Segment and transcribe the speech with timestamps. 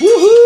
[0.00, 0.39] Uhul!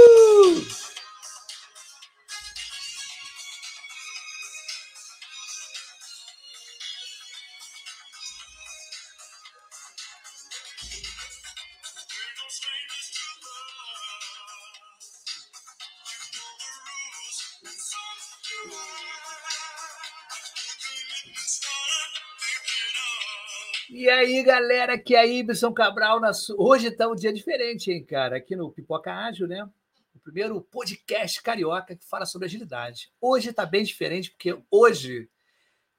[24.37, 26.21] Aí, galera, aqui é a Ibson Cabral.
[26.21, 26.33] Na...
[26.59, 28.37] Hoje está um dia diferente, hein, cara?
[28.37, 29.69] Aqui no Pipoca Ágil, né?
[30.15, 33.13] O primeiro podcast carioca que fala sobre agilidade.
[33.21, 35.29] Hoje está bem diferente, porque hoje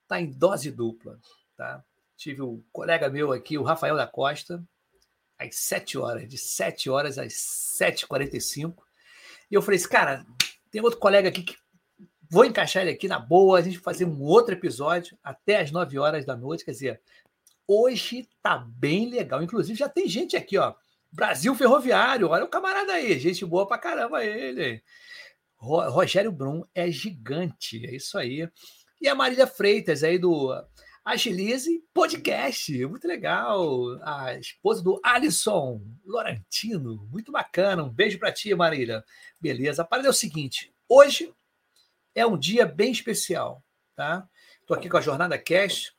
[0.04, 1.18] está em dose dupla,
[1.55, 1.84] tá?
[2.18, 4.63] Tive um colega meu aqui, o Rafael da Costa,
[5.38, 8.76] às 7 horas, de 7 horas às 7h45.
[9.49, 10.26] E eu falei assim, cara,
[10.72, 11.58] tem outro colega aqui que
[12.30, 15.98] vou encaixar ele aqui na boa, a gente fazer um outro episódio até às 9
[15.99, 17.02] horas da noite, quer dizer,
[17.68, 19.42] Hoje tá bem legal.
[19.42, 20.74] Inclusive, já tem gente aqui, ó.
[21.12, 24.84] Brasil Ferroviário, olha o camarada aí, gente boa pra caramba ele.
[25.55, 28.49] Rogério Brum é gigante, é isso aí.
[29.02, 30.54] E a Marília Freitas aí do
[31.05, 33.70] Agilize Podcast, muito legal.
[34.04, 37.84] A esposa do Alisson Lorantino, muito bacana.
[37.84, 39.04] Um beijo para ti, Marília.
[39.40, 39.84] Beleza.
[39.84, 41.34] A parada é o seguinte: hoje
[42.13, 43.63] é um dia bem especial,
[43.96, 44.27] tá?
[44.62, 45.93] Estou aqui com a Jornada Cash,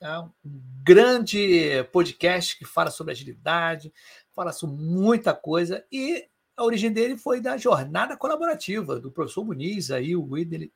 [0.00, 3.92] é um grande podcast que fala sobre agilidade,
[4.32, 9.90] fala sobre muita coisa, e a origem dele foi da jornada colaborativa do professor Muniz,
[9.90, 10.28] aí, o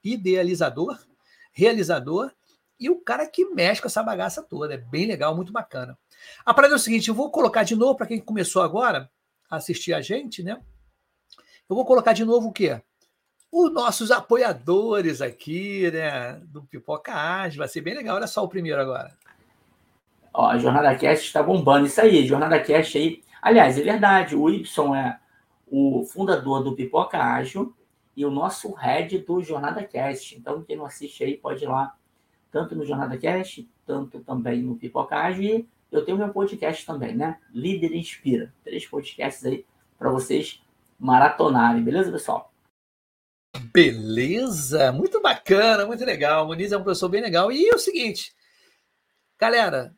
[0.02, 0.98] idealizador,
[1.52, 2.32] realizador,
[2.78, 4.74] e o cara que mexe com essa bagaça toda.
[4.74, 5.96] É bem legal, muito bacana.
[6.44, 9.08] A parada é o seguinte: eu vou colocar de novo, para quem começou agora
[9.48, 10.60] a assistir a gente, né?
[11.68, 12.82] Eu vou colocar de novo o quê?
[13.52, 17.58] Os nossos apoiadores aqui, né, do Pipoca Ágil.
[17.58, 18.16] Vai ser bem legal.
[18.16, 19.12] Olha só o primeiro agora.
[20.32, 21.86] Ó, a Jornada Cast está bombando.
[21.86, 23.22] Isso aí, Jornada Cast aí.
[23.42, 25.18] Aliás, é verdade, o Y é
[25.66, 27.74] o fundador do Pipoca Ágil
[28.16, 30.34] e o nosso head do Jornada Cast.
[30.34, 31.94] Então, quem não assiste aí pode ir lá,
[32.50, 35.42] tanto no Jornada Cast, tanto também no Pipoca Ágil.
[35.44, 37.38] E eu tenho meu podcast também, né?
[37.52, 38.54] Líder Inspira.
[38.64, 39.66] Três podcasts aí
[39.98, 40.62] para vocês
[40.98, 42.51] maratonarem, beleza, pessoal?
[43.72, 46.44] Beleza, muito bacana, muito legal.
[46.44, 47.50] O Muniz é um professor bem legal.
[47.52, 48.34] E é o seguinte,
[49.38, 49.94] galera,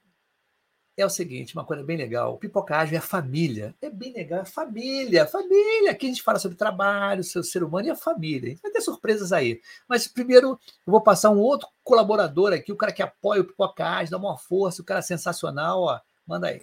[0.97, 2.35] é o seguinte, uma coisa bem legal.
[2.35, 3.75] O pipocagem é família.
[3.83, 5.91] É bem legal, é família, família.
[5.91, 8.55] Aqui a gente fala sobre trabalho, seu ser humano e a família.
[8.55, 9.61] A vai ter surpresas aí.
[9.89, 14.11] Mas primeiro eu vou passar um outro colaborador aqui, o cara que apoia o pipocagem,
[14.11, 16.01] dá uma força, o cara sensacional, ó.
[16.27, 16.63] Manda aí.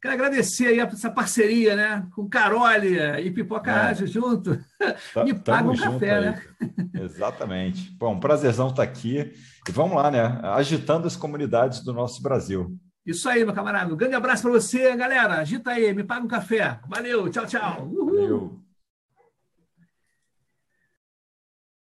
[0.00, 2.06] Quero agradecer aí essa parceria, né?
[2.14, 3.74] Com Carole e Pipoca é.
[3.74, 4.58] Ágil junto.
[5.12, 6.24] Tá, Me paga um café, aí.
[6.24, 6.42] né?
[6.94, 7.90] Exatamente.
[7.98, 9.32] Bom, um prazerzão estar aqui.
[9.68, 10.40] E vamos lá, né?
[10.42, 12.74] Agitando as comunidades do nosso Brasil.
[13.04, 13.92] Isso aí, meu camarada.
[13.92, 15.34] Um grande abraço para você, galera.
[15.34, 16.80] Agita aí, me paga um café.
[16.88, 17.86] Valeu, tchau, tchau.
[17.86, 18.06] Uhul.
[18.06, 18.60] Valeu.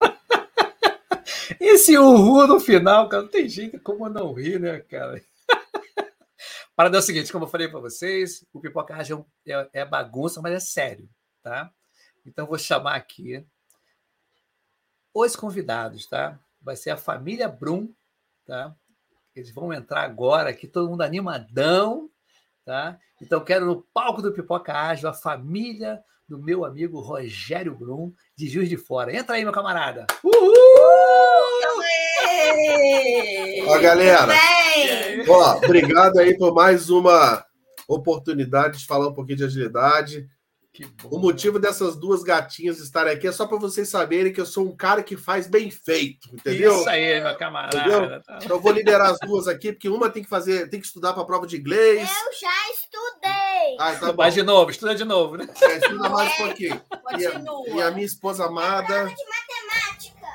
[1.60, 5.22] Esse uhul no final, cara, não tem jeito como não rir, né, cara?
[6.80, 10.54] Para é o seguinte, como eu falei para vocês, o pipocagem é, é bagunça, mas
[10.54, 11.10] é sério,
[11.44, 11.70] tá?
[12.26, 13.46] Então vou chamar aqui
[15.14, 16.40] os convidados, tá?
[16.62, 17.94] Vai ser a família Brum,
[18.46, 18.74] tá?
[19.36, 22.10] Eles vão entrar agora aqui, todo mundo animadão,
[22.64, 22.98] tá?
[23.22, 28.48] Então, quero no palco do Pipoca Ágil a família do meu amigo Rogério Brum, de
[28.48, 29.14] Juiz de Fora.
[29.14, 30.08] Entra aí, meu camarada.
[30.24, 31.69] Uhul!
[33.68, 34.34] Ó, galera.
[35.28, 37.44] Ó, obrigado aí por mais uma
[37.88, 40.28] oportunidade de falar um pouquinho de agilidade.
[41.12, 44.66] O motivo dessas duas gatinhas estarem aqui é só para vocês saberem que eu sou
[44.66, 46.80] um cara que faz bem feito, entendeu?
[46.80, 47.78] Isso aí, meu camarada.
[47.78, 48.22] Entendeu?
[48.42, 51.14] Então eu vou liderar as duas aqui, porque uma tem que fazer, tem que estudar
[51.14, 52.10] para a prova de inglês.
[52.10, 53.78] Eu já estudei.
[53.80, 55.48] Ah, tá Mas de novo, estuda de novo, né?
[55.62, 56.82] É, estuda mais um pouquinho.
[57.18, 58.86] E a, e a, minha esposa amada.
[58.88, 59.24] Prova de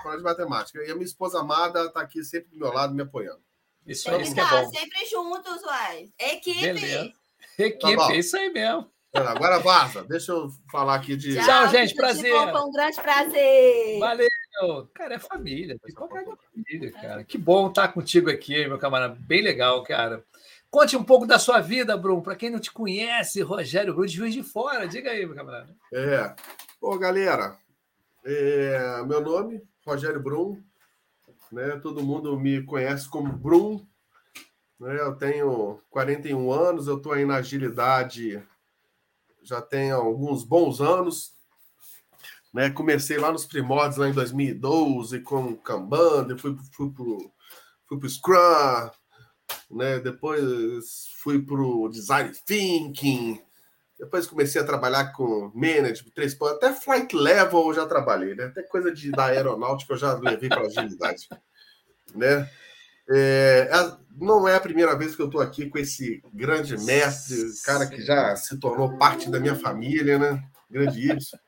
[0.05, 0.85] Prova de matemática.
[0.85, 3.41] E a minha esposa amada está aqui sempre do meu lado, me apoiando.
[3.87, 4.71] Isso aí, isso que é bom.
[4.71, 6.12] Sempre juntos, uai.
[6.19, 6.61] Equipe.
[6.61, 7.12] Beleza.
[7.59, 8.91] Equipe, tá é isso aí mesmo.
[9.15, 10.03] Agora vaza.
[10.05, 11.35] Deixa eu falar aqui de.
[11.37, 11.95] Tchau, Tchau gente.
[11.95, 12.33] Prazer.
[12.33, 13.99] Foi um grande prazer.
[13.99, 14.29] Valeu.
[14.93, 15.77] Cara, é família.
[15.83, 17.25] É família, cara.
[17.25, 19.17] Que bom estar contigo aqui, meu camarada.
[19.21, 20.23] Bem legal, cara.
[20.71, 22.23] Conte um pouco da sua vida, Bruno.
[22.23, 24.87] Para quem não te conhece, Rogério Bruno, de Juiz de Fora.
[24.87, 25.75] Diga aí, meu camarada.
[25.93, 26.35] É.
[26.81, 27.57] Bom, galera,
[28.25, 29.03] é...
[29.07, 30.63] meu nome, Rogério Brum.
[31.53, 31.79] Né?
[31.83, 33.85] Todo mundo me conhece como Brum.
[34.81, 34.99] Né?
[34.99, 38.43] Eu tenho 41 anos, eu estou aí na agilidade
[39.45, 41.35] já tem alguns bons anos.
[42.53, 42.71] Né?
[42.71, 47.05] Comecei lá nos primórdios, lá em 2012, com Kanban, depois fui para
[47.87, 48.91] fui o Scrum,
[49.71, 49.99] né?
[49.99, 53.41] depois fui para o Design Thinking,
[53.99, 58.46] depois comecei a trabalhar com Management, três até Flight Level eu já trabalhei, né?
[58.46, 61.29] até coisa de, da aeronáutica eu já levei para agilidade.
[62.14, 62.49] né?
[63.08, 67.37] É, é, não é a primeira vez que eu estou aqui com esse grande mestre,
[67.64, 70.43] cara que já se tornou parte da minha família, né?
[70.70, 71.38] Grande Ibsen.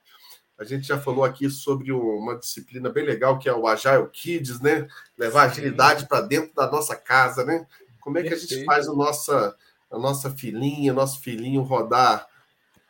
[0.58, 4.60] A gente já falou aqui sobre uma disciplina bem legal que é o Agile Kids,
[4.60, 4.86] né?
[5.16, 7.66] Levar agilidade para dentro da nossa casa, né?
[8.00, 9.54] Como é que a gente faz a nossa,
[9.90, 12.26] a nossa filhinha, nosso filhinho rodar,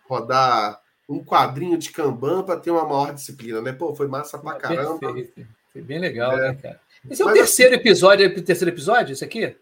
[0.09, 3.73] rodar um quadrinho de Kanban para ter uma maior disciplina, né?
[3.73, 4.99] Pô, foi massa pra caramba.
[4.99, 5.47] Perfeito.
[5.73, 6.49] Foi bem legal, é.
[6.49, 6.81] né, cara?
[7.09, 9.45] Esse é o Mas, terceiro assim, episódio, é o terceiro episódio, esse aqui?
[9.45, 9.57] É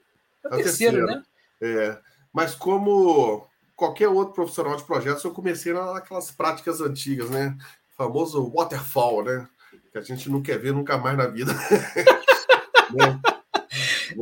[0.45, 1.23] o, é o terceiro, terceiro, né?
[1.61, 1.99] É.
[2.33, 3.47] Mas como
[3.77, 7.57] qualquer outro profissional de projetos, eu comecei naquelas práticas antigas, né?
[7.93, 9.47] O famoso waterfall, né?
[9.93, 11.53] Que a gente não quer ver nunca mais na vida.
[12.95, 13.21] né?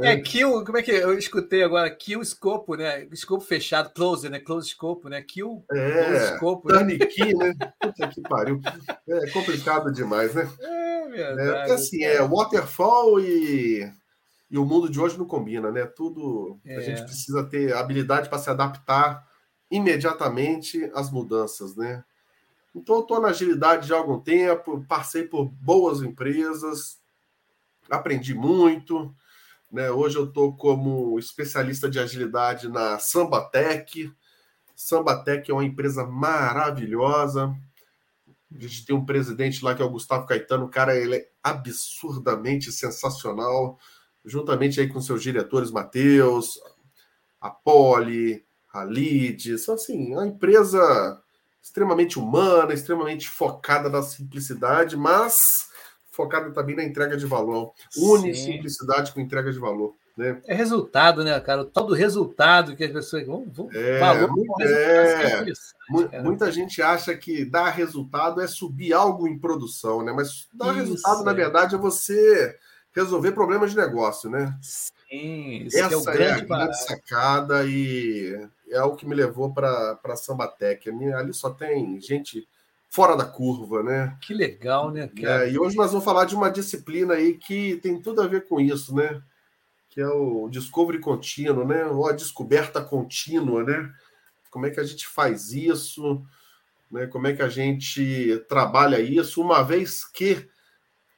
[0.02, 1.90] É kill, como é que eu escutei agora?
[1.90, 3.06] Kill escopo, né?
[3.12, 4.38] Escopo fechado, close, né?
[4.38, 5.20] Close escopo, né?
[5.22, 6.72] Kill, é, close escopo.
[6.72, 6.82] Né?
[6.84, 7.54] Né?
[7.80, 8.60] Puta que pariu.
[9.08, 10.48] É complicado demais, né?
[10.60, 11.48] É verdade.
[11.48, 13.90] É, porque assim, é waterfall e,
[14.50, 15.84] e o mundo de hoje não combina, né?
[15.84, 16.76] Tudo é.
[16.76, 19.26] a gente precisa ter habilidade para se adaptar
[19.70, 22.04] imediatamente às mudanças, né?
[22.74, 26.98] Então, eu estou na agilidade já há algum tempo, passei por boas empresas,
[27.90, 29.14] aprendi muito,
[29.72, 29.90] né?
[29.90, 34.12] Hoje eu estou como especialista de agilidade na Sambatec.
[34.76, 37.56] Sambatec é uma empresa maravilhosa.
[38.54, 40.66] A gente tem um presidente lá que é o Gustavo Caetano.
[40.66, 43.78] O cara ele é absurdamente sensacional,
[44.22, 46.60] juntamente aí com seus diretores Matheus,
[47.40, 48.44] a Poli,
[48.74, 49.58] a Lid.
[49.58, 51.18] São assim, uma empresa
[51.62, 55.70] extremamente humana, extremamente focada na simplicidade, mas
[56.12, 57.72] focada também na entrega de valor.
[57.96, 58.52] Une Sim.
[58.52, 59.94] simplicidade com entrega de valor.
[60.16, 60.40] Né?
[60.46, 61.62] É resultado, né, cara?
[61.62, 63.46] O tal do resultado que as pessoas vão.
[63.50, 65.44] vão é, valor, é,
[66.12, 70.12] é muita gente acha que dar resultado é subir algo em produção, né?
[70.12, 71.24] Mas dar isso, resultado, é.
[71.24, 72.58] na verdade, é você
[72.94, 74.54] resolver problemas de negócio, né?
[74.60, 79.52] Sim, Essa é, o grande, é a grande sacada e é o que me levou
[79.52, 80.90] para a Sambatec.
[81.14, 82.46] Ali só tem gente
[82.92, 84.18] fora da curva, né?
[84.20, 85.10] Que legal, né?
[85.16, 88.46] É, e hoje nós vamos falar de uma disciplina aí que tem tudo a ver
[88.46, 89.22] com isso, né?
[89.88, 91.86] Que é o Discovery contínuo, né?
[91.86, 93.90] Ou a descoberta contínua, né?
[94.50, 96.22] Como é que a gente faz isso?
[96.90, 97.06] Né?
[97.06, 99.40] Como é que a gente trabalha isso?
[99.40, 100.46] Uma vez que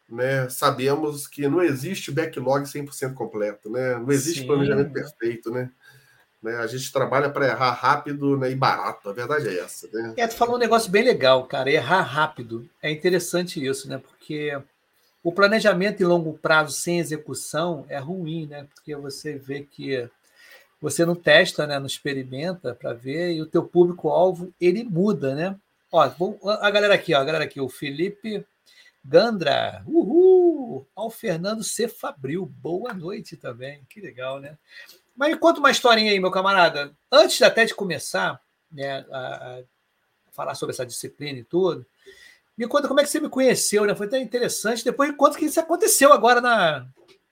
[0.08, 3.98] né, sabemos que não existe backlog 100% completo, né?
[3.98, 4.46] Não existe Sim.
[4.46, 5.72] planejamento perfeito, né?
[6.44, 6.56] Né?
[6.58, 9.88] A gente trabalha para errar rápido né, e barato, a verdade é essa.
[9.90, 10.12] Né?
[10.18, 11.70] É, tu falou um negócio bem legal, cara.
[11.70, 12.68] Errar rápido.
[12.82, 13.96] É interessante isso, né?
[13.96, 14.56] Porque
[15.22, 18.66] o planejamento em longo prazo sem execução é ruim, né?
[18.74, 20.06] Porque você vê que
[20.78, 21.78] você não testa, né?
[21.78, 25.56] não experimenta para ver, e o teu público-alvo ele muda, né?
[25.90, 26.02] Ó,
[26.60, 28.44] a galera aqui, ó, a galera aqui, o Felipe
[29.02, 30.86] Gandra, uhul!
[30.94, 31.88] Ao Fernando C.
[31.88, 34.58] Fabril, boa noite também, que legal, né?
[35.16, 36.94] Mas me conta uma historinha aí, meu camarada.
[37.10, 38.40] Antes até de começar
[38.70, 39.62] né, a, a
[40.32, 41.86] falar sobre essa disciplina e tudo,
[42.56, 43.94] Me conta como é que você me conheceu, né?
[43.94, 44.84] Foi tão interessante.
[44.84, 46.86] Depois conta que isso aconteceu agora na.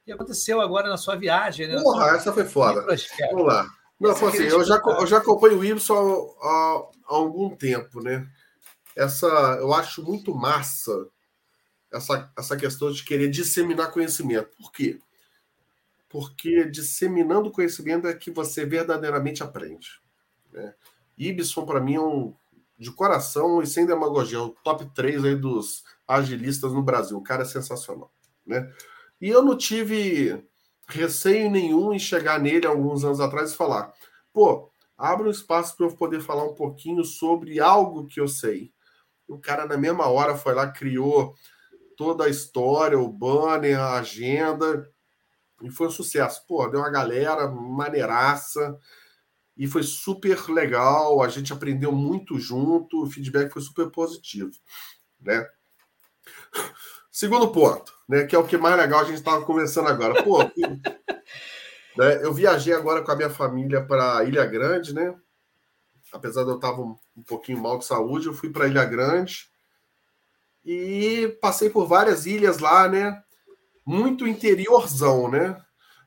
[0.04, 1.80] que aconteceu agora na sua viagem, né?
[1.80, 2.84] Porra, Sua- essa foi foda.
[3.30, 3.66] Vamos lá.
[4.00, 5.00] Não, Essa foi assim, eu já, escutar.
[5.00, 5.94] eu já acompanho o Ibson
[6.40, 8.26] há, há- há algum tempo, né?
[8.96, 9.26] Essa,
[9.60, 10.90] eu acho muito massa
[11.92, 14.50] essa, essa questão de querer disseminar conhecimento.
[14.56, 14.98] Por quê?
[16.12, 19.99] Porque disseminando conhecimento é que você verdadeiramente aprende.
[20.52, 20.75] Né?
[21.16, 22.35] Ibson, para mim, é um,
[22.78, 27.16] de coração e sem demagogia, é o top 3 aí dos agilistas no Brasil.
[27.16, 28.12] O cara é sensacional.
[28.47, 28.71] Né?
[29.21, 30.45] E eu não tive
[30.87, 33.92] receio nenhum em chegar nele alguns anos atrás e falar:
[34.33, 38.71] pô, abre um espaço para eu poder falar um pouquinho sobre algo que eu sei.
[39.26, 41.35] O cara, na mesma hora, foi lá, criou
[41.97, 44.87] toda a história, o banner, a agenda,
[45.62, 46.45] e foi um sucesso.
[46.47, 48.78] Pô, deu uma galera maneiraça,
[49.57, 51.23] e foi super legal.
[51.23, 54.50] A gente aprendeu muito junto, o feedback foi super positivo,
[55.21, 55.47] né?
[57.11, 60.23] Segundo ponto, né, que é o que mais legal a gente estava conversando agora.
[60.23, 60.62] Pô, que-
[61.97, 65.14] né, eu viajei agora com a minha família para Ilha Grande, né?
[66.11, 69.50] Apesar de eu estar um, um pouquinho mal de saúde, eu fui para Ilha Grande
[70.64, 73.23] e passei por várias ilhas lá, né?
[73.84, 75.60] Muito interiorzão, né?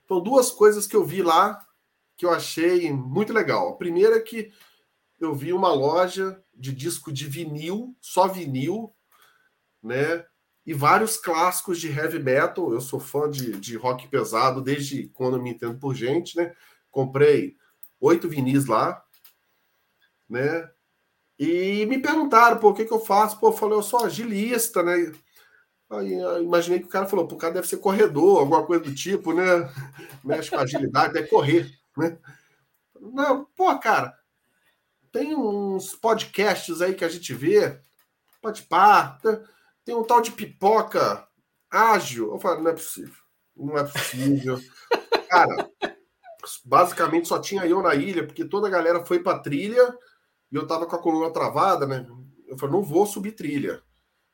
[0.03, 1.59] Então, duas coisas que eu vi lá
[2.17, 3.69] que eu achei muito legal.
[3.69, 4.51] A primeira é que
[5.19, 8.93] eu vi uma loja de disco de vinil, só vinil,
[9.83, 10.25] né?
[10.65, 12.73] E vários clássicos de heavy metal.
[12.73, 16.53] Eu sou fã de, de rock pesado desde quando me entendo por gente, né?
[16.89, 17.55] Comprei
[17.99, 19.03] oito vinis lá,
[20.29, 20.69] né?
[21.37, 23.39] E me perguntaram, pô, o que, que eu faço?
[23.39, 25.11] Pô, eu falei, eu sou agilista, né?
[25.89, 29.33] Aí imaginei que o cara falou, o cara deve ser corredor, alguma coisa do tipo,
[29.33, 29.43] né?
[30.23, 32.17] Mexe com agilidade, deve correr, né?
[32.99, 34.17] Não, pô, cara,
[35.11, 37.79] tem uns podcasts aí que a gente vê,
[38.41, 39.17] pode pá,
[39.85, 41.27] tem um tal de pipoca
[41.69, 42.33] ágil.
[42.33, 43.23] Eu falo, não é possível,
[43.55, 44.59] não é possível.
[45.29, 45.69] Cara,
[46.63, 49.97] basicamente só tinha eu na ilha, porque toda a galera foi pra trilha
[50.51, 52.05] e eu tava com a coluna travada, né?
[52.47, 53.81] Eu falei, não vou subir trilha.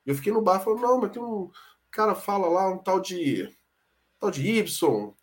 [0.05, 1.49] Eu fiquei no bar, falei, não, mas tem um
[1.91, 3.49] cara fala lá, um tal de
[4.19, 5.13] tal de Y,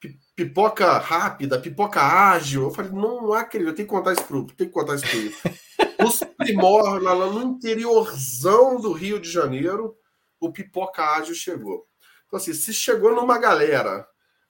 [0.00, 2.64] pi- pipoca rápida, pipoca ágil.
[2.64, 6.06] Eu falei, não, acredito, eu tenho que contar isso pro, tenho que contar isso pro.
[6.06, 9.96] Os primórdios, lá, lá no interiorzão do Rio de Janeiro,
[10.40, 11.86] o pipoca ágil chegou.
[12.26, 14.06] Então, assim, se chegou numa galera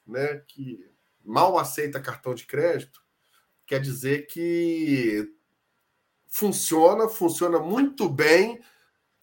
[0.06, 0.78] né, que
[1.24, 3.00] mal aceita cartão de crédito,
[3.66, 5.30] quer dizer que
[6.26, 8.60] funciona, funciona muito bem.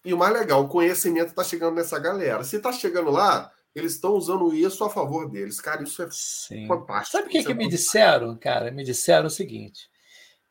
[0.04, 2.44] E o mais legal, o conhecimento está chegando nessa galera.
[2.44, 5.62] Se está chegando lá, eles estão usando isso a favor deles.
[5.62, 6.68] Cara, isso é Sim.
[6.68, 7.12] fantástico.
[7.18, 8.72] Sabe o que, Isso que é me disseram, cara?
[8.72, 9.90] Me disseram o seguinte: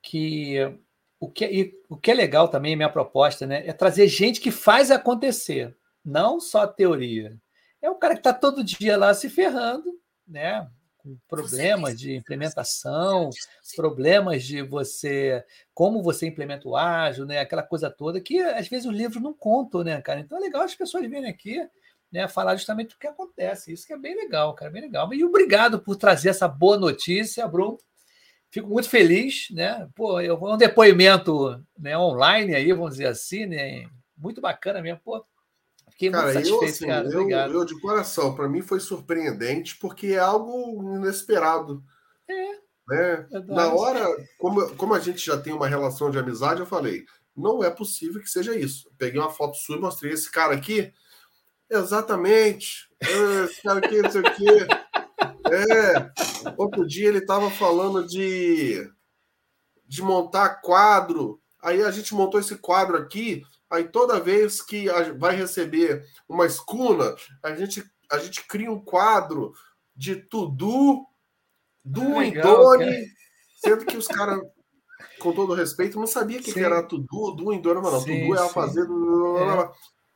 [0.02, 0.56] que
[1.18, 4.50] o que, e o que é legal também, minha proposta, né, é trazer gente que
[4.50, 7.36] faz acontecer, não só teoria.
[7.82, 10.66] É o cara que está todo dia lá se ferrando, né?
[11.02, 13.30] Com problemas de implementação,
[13.76, 17.40] problemas de você, como você implementa o ágil, né?
[17.40, 20.20] Aquela coisa toda que às vezes os livros não contam, né, cara?
[20.20, 21.60] Então é legal as pessoas virem aqui
[22.12, 23.72] né, falar justamente o que acontece.
[23.72, 25.12] Isso que é bem legal, cara, bem legal.
[25.14, 27.78] E obrigado por trazer essa boa notícia, Bruno.
[28.50, 29.88] Fico muito feliz, né?
[29.94, 33.86] Pô, eu um depoimento né, online aí, vamos dizer assim, né?
[34.16, 35.24] Muito bacana mesmo, pô.
[36.00, 37.08] Fiquei Cara, muito eu, satisfeito, assim, cara.
[37.10, 37.52] eu, Obrigado.
[37.52, 41.84] eu de coração, para mim foi surpreendente, porque é algo inesperado.
[42.26, 42.52] É,
[42.88, 43.16] Né?
[43.30, 43.46] verdade.
[43.50, 44.06] Na hora,
[44.38, 47.04] como, como a gente já tem uma relação de amizade, eu falei,
[47.36, 48.88] não é possível que seja isso.
[48.88, 50.90] Eu peguei uma foto sua e mostrei esse cara aqui.
[51.68, 52.88] Exatamente.
[53.02, 54.66] É, Esse cara aqui, não sei o quê.
[55.52, 56.50] É.
[56.56, 58.90] Outro dia ele estava falando de,
[59.86, 61.40] de montar quadro.
[61.62, 63.42] Aí a gente montou esse quadro aqui.
[63.70, 64.86] Aí toda vez que
[65.16, 69.52] vai receber uma escuna, a gente, a gente cria um quadro
[69.94, 71.06] de tudo
[71.84, 73.06] do Legal, Indone,
[73.62, 74.40] sendo que os caras,
[75.20, 78.00] com todo respeito, não sabia que, que era tudo do Indone, mas não.
[78.00, 78.86] Sim, tudo é a fazer.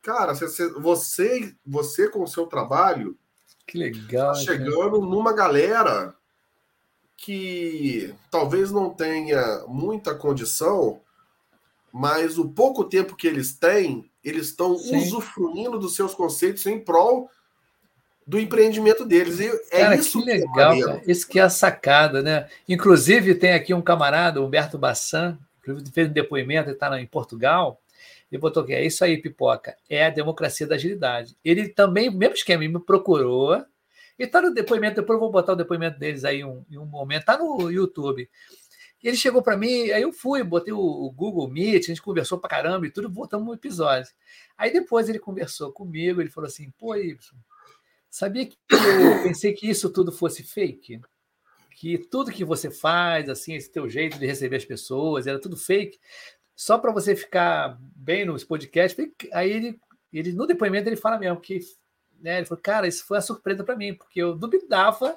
[0.01, 0.69] Cara, você,
[1.71, 3.17] você, com o seu trabalho
[3.65, 4.33] Que legal.
[4.33, 4.59] tá né, cara?
[4.59, 6.13] chegando numa galera
[7.17, 11.01] que talvez não tenha muita condição,
[11.97, 14.97] mas o pouco tempo que eles têm, eles estão Sim.
[14.97, 17.29] usufruindo dos seus conceitos em prol
[18.27, 19.39] do empreendimento deles.
[19.39, 21.01] E é Cara, isso que legal, cara.
[21.07, 22.49] Isso que é a sacada, né?
[22.67, 27.79] Inclusive, tem aqui um camarada, Humberto Bassan, que fez um depoimento, ele está em Portugal,
[28.29, 31.37] e botou aqui, é isso aí, pipoca, é a democracia da agilidade.
[31.45, 33.63] Ele também, mesmo esquema, me procurou,
[34.19, 36.85] e está no depoimento, depois eu vou botar o depoimento deles aí um- em um
[36.85, 38.29] momento, está no YouTube.
[39.07, 42.39] Ele chegou para mim, aí eu fui, botei o, o, Google Meet, a gente conversou
[42.39, 44.11] para caramba e tudo, voltamos um episódio.
[44.57, 47.15] Aí depois ele conversou comigo, ele falou assim: pô, Y,
[48.09, 51.01] sabia que eu pensei que isso tudo fosse fake?
[51.75, 55.55] Que tudo que você faz, assim, esse teu jeito de receber as pessoas, era tudo
[55.55, 55.99] fake,
[56.55, 58.97] só para você ficar bem nos podcasts.
[59.33, 59.79] Aí ele,
[60.11, 61.59] ele, no depoimento, ele fala mesmo que,
[62.19, 65.15] né, ele falou, cara, isso foi uma surpresa para mim, porque eu duvidava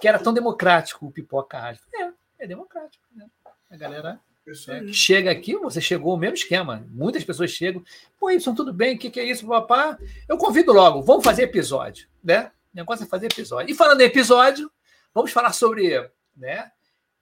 [0.00, 1.82] que era tão democrático o Pipoca Rádio.
[1.92, 3.04] É, é democrático.
[3.14, 3.26] Né?
[3.70, 4.20] A galera
[4.68, 6.86] é, chega aqui, você chegou o mesmo esquema.
[6.90, 7.82] Muitas pessoas chegam,
[8.18, 9.98] pô, Y, tudo bem, o que, que é isso, papá?
[10.28, 12.52] Eu convido logo, vamos fazer episódio, né?
[12.72, 13.70] O negócio é fazer episódio.
[13.70, 14.70] E falando em episódio,
[15.12, 15.98] vamos falar sobre,
[16.36, 16.70] né?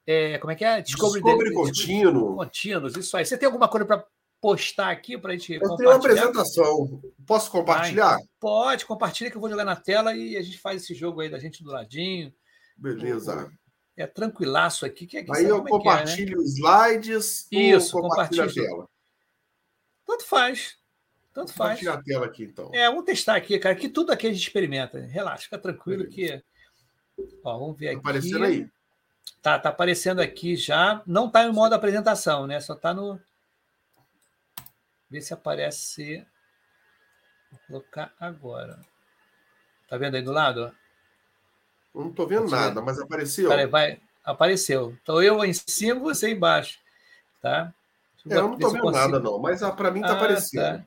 [0.06, 0.83] É, como é que é?
[0.83, 2.37] Descobre, Descobre contínuo.
[2.37, 3.25] Contínuos, isso aí.
[3.25, 4.04] Você tem alguma coisa para
[4.38, 7.00] postar aqui para a gente Eu tenho uma apresentação.
[7.26, 8.11] Posso compartilhar?
[8.11, 10.94] Ah, então pode, compartilha que eu vou jogar na tela e a gente faz esse
[10.94, 12.30] jogo aí da gente do ladinho.
[12.76, 13.50] Beleza.
[13.96, 15.06] É tranquilaço aqui.
[15.06, 16.44] Que é que Aí eu compartilho é, né?
[16.44, 18.88] slides Isso, compartilha a tela.
[20.06, 20.76] Tanto faz.
[21.32, 21.80] Tanto faz.
[21.80, 22.70] Compartilha a tela aqui, então.
[22.74, 24.98] É, vamos testar aqui, cara, que tudo aqui a gente experimenta.
[25.00, 26.42] Relaxa, fica tranquilo que...
[27.44, 28.00] Ó, vamos ver tá aqui.
[28.00, 28.70] aparecendo aí.
[29.40, 31.02] Tá, tá aparecendo aqui já.
[31.06, 32.60] Não tá em modo apresentação, né?
[32.60, 33.20] Só tá no...
[35.08, 36.26] Vê se aparece...
[37.50, 38.80] Vou colocar agora.
[39.88, 40.74] Tá vendo aí do lado?
[41.94, 43.48] Não estou vendo nada, mas apareceu.
[43.48, 44.96] Peraí, vai, apareceu.
[45.02, 46.78] Então eu em cima, você embaixo.
[47.40, 47.72] Tá?
[48.28, 50.84] É, eu não estou vendo nada, não, mas ah, para mim está ah, aparecendo.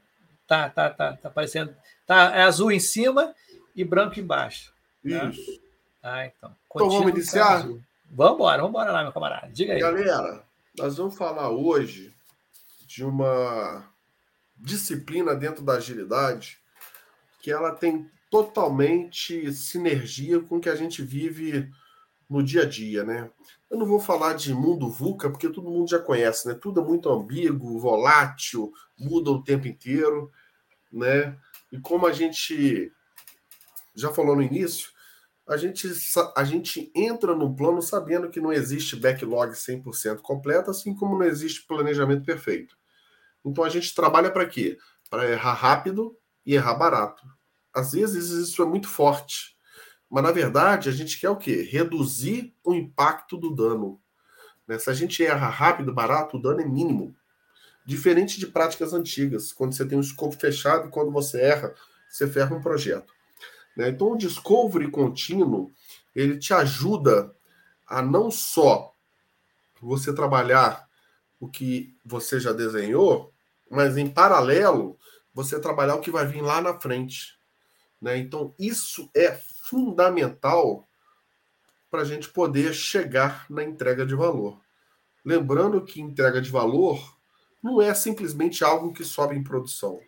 [0.47, 0.69] Tá.
[0.69, 1.75] tá, tá, tá, tá aparecendo.
[2.05, 3.33] Tá, é azul em cima
[3.75, 4.73] e branco embaixo.
[5.07, 5.25] Tá?
[5.25, 5.61] Isso.
[6.03, 6.55] Ah, então.
[6.69, 7.67] então vamos iniciar?
[8.09, 9.49] Vamos embora, vamos embora lá, meu camarada.
[9.51, 9.79] Diga aí.
[9.79, 10.43] Galera,
[10.77, 12.13] nós vamos falar hoje
[12.85, 13.85] de uma
[14.57, 16.57] disciplina dentro da agilidade
[17.39, 21.69] que ela tem totalmente sinergia com o que a gente vive
[22.29, 23.31] no dia a dia, né?
[23.69, 26.53] Eu não vou falar de mundo VUCA, porque todo mundo já conhece, né?
[26.53, 30.31] Tudo é muito ambíguo, volátil, muda o tempo inteiro,
[30.91, 31.37] né?
[31.71, 32.91] E como a gente
[33.95, 34.91] já falou no início,
[35.47, 35.89] a gente,
[36.35, 41.25] a gente entra no plano sabendo que não existe backlog 100% completo, assim como não
[41.25, 42.75] existe planejamento perfeito.
[43.45, 44.77] Então a gente trabalha para quê?
[45.09, 47.36] Para errar rápido e errar barato
[47.77, 49.55] às vezes isso é muito forte.
[50.09, 51.61] Mas, na verdade, a gente quer o quê?
[51.61, 54.01] Reduzir o impacto do dano.
[54.67, 54.79] Né?
[54.79, 57.15] Se a gente erra rápido, barato, o dano é mínimo.
[57.85, 61.73] Diferente de práticas antigas, quando você tem um escopo fechado quando você erra,
[62.09, 63.13] você ferra um projeto.
[63.75, 63.89] Né?
[63.89, 65.71] Então, o discovery contínuo,
[66.15, 67.31] ele te ajuda
[67.85, 68.91] a não só
[69.79, 70.87] você trabalhar
[71.39, 73.31] o que você já desenhou,
[73.69, 74.97] mas em paralelo,
[75.31, 77.36] você trabalhar o que vai vir lá na frente.
[78.01, 78.17] Né?
[78.17, 80.87] Então, isso é fundamental
[81.89, 84.59] para a gente poder chegar na entrega de valor.
[85.23, 87.17] Lembrando que entrega de valor
[87.61, 89.99] não é simplesmente algo que sobe em produção.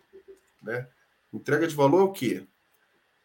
[0.62, 0.88] Né?
[1.34, 2.48] Entrega de valor é o quê?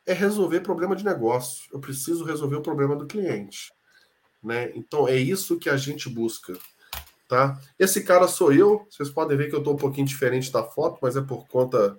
[0.06, 1.64] É resolver problema de negócio.
[1.72, 3.72] Eu preciso resolver o problema do cliente.
[4.42, 4.72] Né?
[4.74, 6.52] Então é isso que a gente busca.
[7.28, 7.58] Tá?
[7.78, 8.86] Esse cara sou eu.
[8.90, 11.98] Vocês podem ver que eu estou um pouquinho diferente da foto, mas é por conta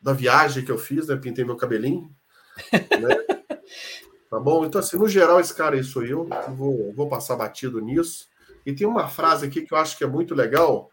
[0.00, 1.16] da viagem que eu fiz, né?
[1.16, 2.14] Pintei meu cabelinho.
[2.72, 3.38] Né?
[4.28, 4.64] tá bom?
[4.64, 6.28] Então, assim, no geral, esse cara aí sou eu.
[6.56, 8.26] Vou, vou passar batido nisso.
[8.66, 10.90] E tem uma frase aqui que eu acho que é muito legal,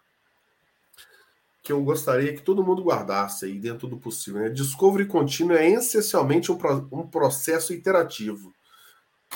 [1.61, 4.41] que eu gostaria que todo mundo guardasse aí dentro do possível.
[4.41, 4.49] Né?
[4.49, 6.57] Discovery contínuo é essencialmente um,
[6.91, 8.53] um processo interativo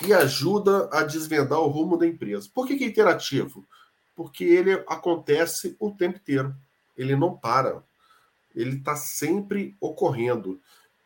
[0.04, 2.48] e ajuda a desvendar o rumo da empresa.
[2.54, 3.68] Por que, que é interativo?
[4.16, 6.56] Porque ele acontece o tempo inteiro.
[6.96, 7.84] Ele não para
[8.56, 10.60] ele está sempre ocorrendo.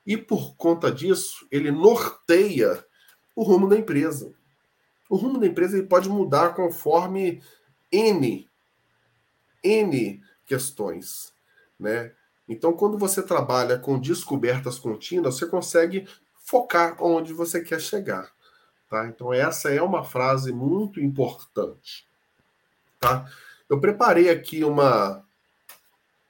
[0.05, 2.85] E por conta disso, ele norteia
[3.35, 4.33] o rumo da empresa.
[5.09, 7.41] O rumo da empresa ele pode mudar conforme
[7.91, 8.49] N,
[9.63, 11.33] N questões.
[11.79, 12.13] Né?
[12.47, 18.31] Então, quando você trabalha com descobertas contínuas, você consegue focar onde você quer chegar.
[18.89, 19.07] Tá?
[19.07, 22.07] Então, essa é uma frase muito importante.
[22.99, 23.29] Tá?
[23.69, 25.25] Eu preparei aqui uma,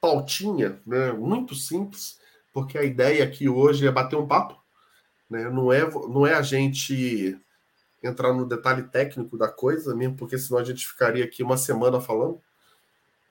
[0.03, 2.19] pautinha, né, muito simples,
[2.51, 4.61] porque a ideia aqui hoje é bater um papo,
[5.29, 7.39] né, não, é, não é a gente
[8.03, 12.01] entrar no detalhe técnico da coisa, mesmo porque senão a gente ficaria aqui uma semana
[12.01, 12.41] falando.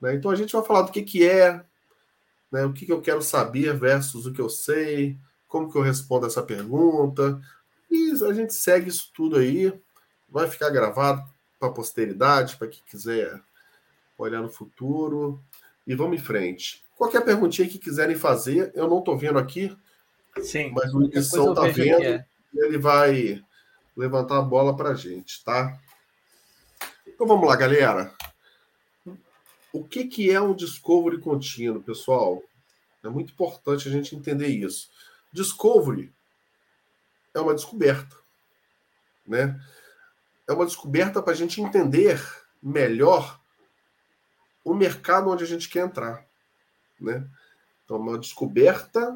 [0.00, 1.62] Né, então a gente vai falar do que, que é,
[2.50, 5.82] né, o que, que eu quero saber versus o que eu sei, como que eu
[5.82, 7.38] respondo essa pergunta,
[7.90, 9.78] e a gente segue isso tudo aí,
[10.26, 11.22] vai ficar gravado
[11.60, 13.38] para a posteridade, para quem quiser
[14.16, 15.38] olhar no futuro
[15.86, 16.82] e vamos em frente.
[16.96, 19.76] Qualquer perguntinha que quiserem fazer, eu não estou vendo aqui,
[20.40, 22.26] Sim, mas o edição está vendo, é.
[22.54, 23.44] ele vai
[23.96, 25.78] levantar a bola para a gente, tá?
[27.06, 28.14] Então vamos lá, galera.
[29.72, 32.42] O que, que é um discovery contínuo, pessoal?
[33.02, 34.90] É muito importante a gente entender isso.
[35.32, 36.12] Discovery
[37.34, 38.16] é uma descoberta,
[39.26, 39.60] né?
[40.46, 42.22] É uma descoberta para a gente entender
[42.62, 43.41] melhor
[44.64, 46.26] o mercado onde a gente quer entrar,
[47.00, 47.28] né?
[47.84, 49.14] Então, uma descoberta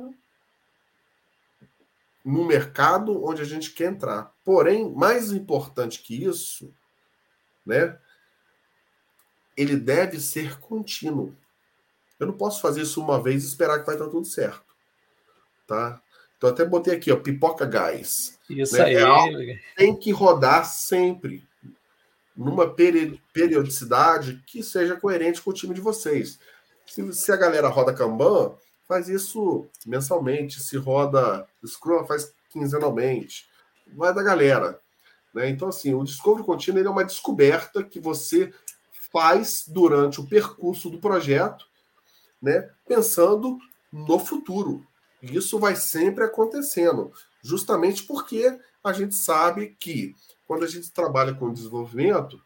[2.25, 4.35] no mercado onde a gente quer entrar.
[4.45, 6.75] Porém, mais importante que isso,
[7.65, 7.97] né?
[9.57, 11.37] Ele deve ser contínuo.
[12.19, 14.75] Eu não posso fazer isso uma vez e esperar que vai estar tudo certo,
[15.67, 16.01] tá?
[16.37, 18.39] Então até botei aqui, ó, pipoca gás.
[18.51, 18.85] Isso né?
[18.85, 18.95] aí.
[18.97, 21.47] É algo que tem que rodar sempre
[22.37, 26.39] numa peri- periodicidade que seja coerente com o time de vocês.
[26.87, 28.55] Se, se a galera roda Kanban,
[28.87, 30.61] faz isso mensalmente.
[30.61, 33.49] Se roda Scrum, faz quinzenalmente.
[33.95, 34.79] Vai da galera.
[35.35, 35.49] Né?
[35.49, 38.53] Então, assim, o Discovery Contínuo é uma descoberta que você
[39.13, 41.67] faz durante o percurso do projeto,
[42.41, 42.71] né?
[42.87, 43.59] pensando
[43.93, 44.85] no futuro.
[45.23, 50.15] E Isso vai sempre acontecendo, justamente porque a gente sabe que
[50.47, 52.41] quando a gente trabalha com desenvolvimento,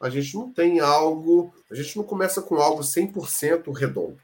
[0.00, 4.18] a gente não tem algo, a gente não começa com algo 100% redondo.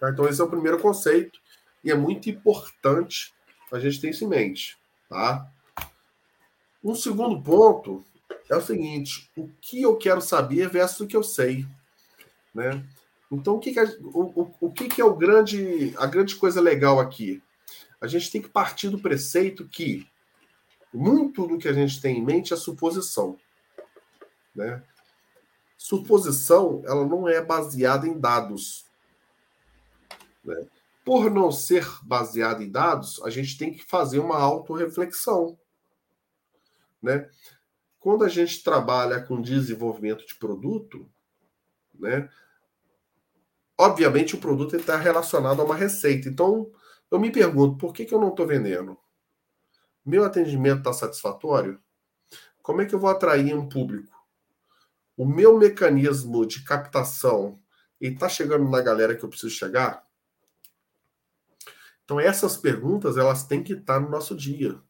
[0.00, 0.10] Tá?
[0.10, 1.38] Então, esse é o primeiro conceito,
[1.82, 3.32] e é muito importante
[3.72, 4.76] a gente ter isso em mente.
[5.08, 5.48] Tá?
[6.82, 8.04] Um segundo ponto
[8.50, 11.64] é o seguinte: o que eu quero saber versus o que eu sei.
[12.52, 12.84] Né?
[13.30, 16.60] Então, o que, que, o, o, o que, que é o grande, a grande coisa
[16.60, 17.42] legal aqui?
[18.00, 20.06] A gente tem que partir do preceito que
[20.92, 23.38] muito do que a gente tem em mente é suposição.
[24.54, 24.82] Né?
[25.76, 28.86] Suposição, ela não é baseada em dados.
[30.44, 30.66] Né?
[31.04, 35.58] Por não ser baseada em dados, a gente tem que fazer uma autorreflexão.
[37.02, 37.28] Né?
[38.00, 41.08] Quando a gente trabalha com desenvolvimento de produto,
[41.94, 42.28] né?
[43.76, 46.28] obviamente o produto está relacionado a uma receita.
[46.28, 46.70] Então,
[47.10, 48.98] eu me pergunto, por que, que eu não estou vendendo?
[50.08, 51.78] Meu atendimento está satisfatório?
[52.62, 54.16] Como é que eu vou atrair um público?
[55.14, 57.60] O meu mecanismo de captação
[58.00, 60.02] está chegando na galera que eu preciso chegar?
[62.02, 64.80] Então, essas perguntas, elas têm que estar no nosso dia.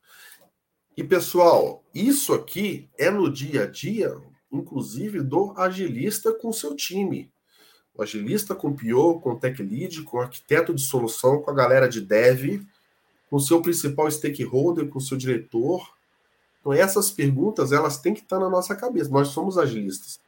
[0.97, 4.15] E, pessoal, isso aqui é no dia a dia,
[4.53, 7.35] inclusive, do agilista com seu time
[7.99, 11.51] o agilista com o PO, com o tech lead, com o arquiteto de solução, com
[11.51, 12.65] a galera de dev,
[13.29, 15.95] com o seu principal stakeholder, com o seu diretor.
[16.61, 19.11] Então essas perguntas, elas têm que estar na nossa cabeça.
[19.11, 20.21] Nós somos agilistas.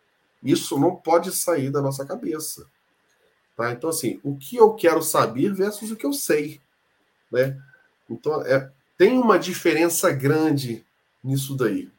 [0.43, 2.67] Isso não pode sair da nossa cabeça.
[3.57, 3.73] Tá?
[3.73, 6.61] Então assim, o que eu quero saber versus o que eu sei,
[7.31, 7.61] né?
[8.09, 10.85] Então é, tem uma diferença grande
[11.23, 11.91] nisso daí,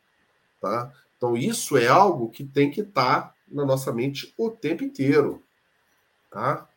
[0.60, 0.92] tá?
[1.18, 5.44] Então isso é algo que tem que estar na nossa mente o tempo inteiro.
[6.32, 6.68] Tá?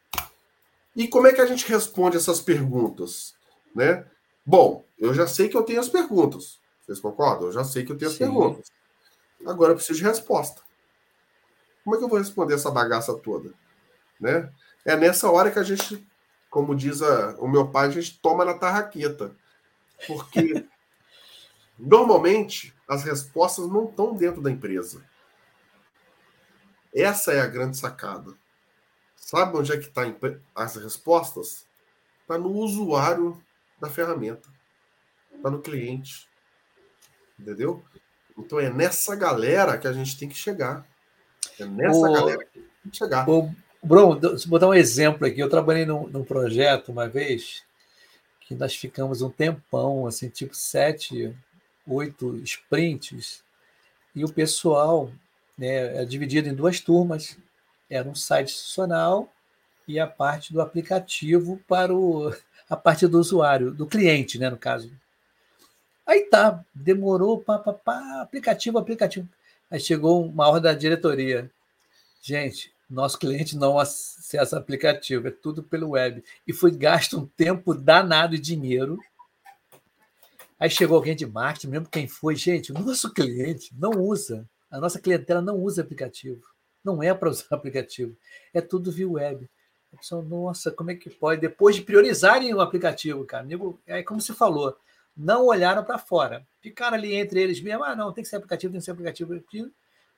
[0.97, 3.35] E como é que a gente responde essas perguntas?
[3.75, 4.05] Né?
[4.45, 6.61] Bom, eu já sei que eu tenho as perguntas.
[6.81, 7.47] Vocês concordam?
[7.49, 8.25] Eu já sei que eu tenho as Sim.
[8.25, 8.71] perguntas.
[9.47, 10.63] Agora eu preciso de resposta.
[11.83, 13.53] Como é que eu vou responder essa bagaça toda?
[14.21, 14.53] Né?
[14.85, 16.07] É nessa hora que a gente,
[16.51, 19.35] como diz a- o meu pai, a gente toma na tarraqueta.
[20.07, 20.67] Porque
[21.79, 25.05] normalmente as respostas não estão dentro da empresa.
[26.95, 28.35] Essa é a grande sacada.
[29.17, 30.17] Sabe onde é que estão
[30.55, 31.67] as respostas?
[32.21, 33.43] Está no usuário
[33.85, 34.49] da ferramenta.
[35.35, 36.29] Está no cliente.
[37.39, 37.85] Entendeu?
[38.39, 40.87] Então é nessa galera que a gente tem que chegar.
[41.59, 43.29] É nessa O- galera que a gente tem que chegar.
[43.29, 43.51] Ô,
[43.83, 45.41] Bruno, eu botar um exemplo aqui.
[45.41, 47.63] Eu trabalhei num, num projeto uma vez
[48.41, 51.35] que nós ficamos um tempão, assim, tipo sete,
[51.87, 53.43] oito sprints,
[54.15, 55.11] e o pessoal
[55.57, 57.39] né, é dividido em duas turmas.
[57.89, 59.33] Era um site institucional
[59.87, 62.35] e a parte do aplicativo para o,
[62.69, 64.91] a parte do usuário, do cliente, né, no caso.
[66.07, 69.29] Aí tá, demorou, pá, pá, pá, aplicativo, aplicativo.
[69.71, 71.51] Aí chegou uma ordem da diretoria.
[72.21, 76.23] Gente, nosso cliente não acessa aplicativo, é tudo pelo web.
[76.47, 78.99] E foi gasto um tempo danado e dinheiro.
[80.59, 84.79] Aí chegou alguém de marketing, mesmo quem foi, gente, o nosso cliente não usa, a
[84.79, 86.43] nossa clientela não usa aplicativo.
[86.85, 88.17] Não é para usar aplicativo,
[88.53, 89.49] é tudo via web.
[90.29, 91.41] Nossa, como é que pode?
[91.41, 94.77] Depois de priorizarem o aplicativo, cara, nego- é como você falou,
[95.17, 96.45] não olharam para fora.
[96.61, 99.41] Ficaram ali entre eles mesmo, ah, não, tem que ser aplicativo, tem que ser aplicativo.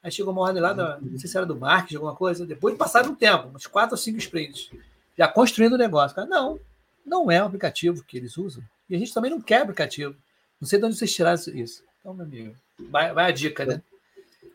[0.02, 2.78] Aí chegou uma ordem lá, não sei se era do marketing, alguma coisa, depois de
[2.78, 4.70] passar um tempo, uns quatro ou cinco sprints,
[5.18, 6.14] já construindo o negócio.
[6.14, 6.60] Cara, não,
[7.04, 8.62] não é o aplicativo que eles usam.
[8.88, 10.14] E a gente também não quer aplicativo.
[10.60, 11.82] Não sei de onde vocês tiraram isso.
[12.00, 12.54] Então, meu amigo,
[12.88, 13.82] vai, vai a dica, né?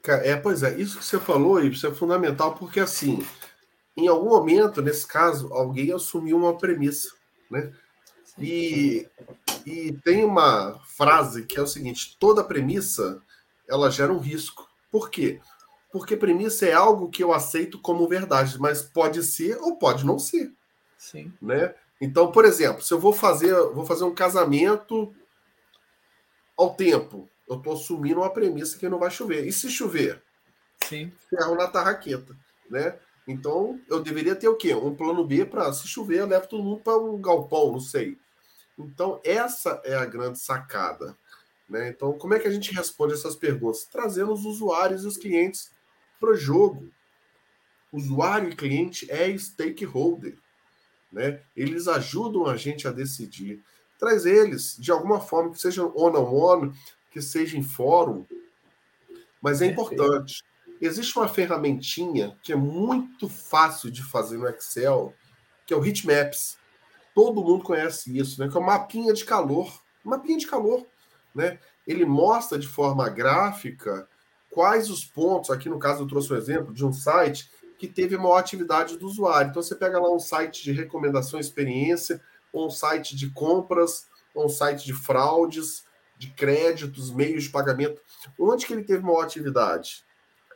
[0.07, 3.23] É, pois é, isso que você falou, isso é fundamental, porque assim,
[3.95, 7.13] em algum momento, nesse caso, alguém assumiu uma premissa,
[7.49, 7.73] né?
[8.37, 9.07] E,
[9.65, 13.21] e tem uma frase que é o seguinte: toda premissa
[13.67, 14.67] ela gera um risco.
[14.89, 15.39] Por quê?
[15.91, 20.17] Porque premissa é algo que eu aceito como verdade, mas pode ser ou pode não
[20.17, 20.51] ser.
[20.97, 21.33] Sim.
[21.41, 21.75] Né?
[21.99, 25.13] Então, por exemplo, se eu vou fazer, vou fazer um casamento
[26.57, 29.45] ao tempo, eu estou assumindo uma premissa que não vai chover.
[29.45, 30.21] E se chover?
[30.85, 31.11] Sim.
[31.29, 32.35] Ferro na tarraqueta,
[32.69, 32.97] né?
[33.27, 34.73] Então, eu deveria ter o quê?
[34.73, 38.17] Um plano B para, se chover, eu levo todo mundo para um galpão, não sei.
[38.77, 41.15] Então, essa é a grande sacada.
[41.69, 41.89] Né?
[41.89, 43.85] Então, como é que a gente responde essas perguntas?
[43.85, 45.71] Trazendo os usuários e os clientes
[46.19, 46.91] para o jogo.
[47.93, 50.37] Usuário e cliente é stakeholder.
[51.11, 51.41] Né?
[51.55, 53.63] Eles ajudam a gente a decidir.
[53.99, 56.75] Traz eles, de alguma forma, que seja one-on-one, -on -one,
[57.11, 58.25] que seja em fórum.
[59.41, 60.43] Mas é importante.
[60.81, 65.13] Existe uma ferramentinha que é muito fácil de fazer no Excel,
[65.65, 66.57] que é o Heatmaps.
[67.13, 68.49] Todo mundo conhece isso, né?
[68.49, 69.71] Que é o mapinha de calor.
[70.03, 70.87] Mapinha de calor,
[71.35, 71.59] né?
[71.85, 74.07] Ele mostra de forma gráfica
[74.49, 75.51] quais os pontos.
[75.51, 79.05] Aqui no caso eu trouxe um exemplo de um site que teve maior atividade do
[79.05, 79.49] usuário.
[79.49, 84.45] Então você pega lá um site de recomendação experiência, ou um site de compras, ou
[84.45, 85.83] um site de fraudes,
[86.17, 88.01] de créditos, meios de pagamento.
[88.39, 90.03] Onde que ele teve maior atividade?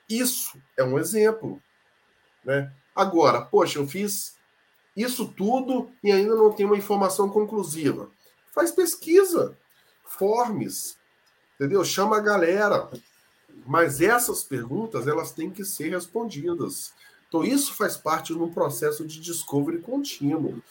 [0.09, 1.61] Isso é um exemplo.
[2.43, 2.71] Né?
[2.95, 4.35] Agora, poxa, eu fiz
[4.95, 8.09] isso tudo e ainda não tenho uma informação conclusiva.
[8.53, 9.57] Faz pesquisa,
[10.05, 10.97] formes,
[11.55, 11.83] entendeu?
[11.83, 12.89] Chama a galera.
[13.65, 16.93] Mas essas perguntas, elas têm que ser respondidas.
[17.27, 20.61] Então, isso faz parte de um processo de discovery contínuo.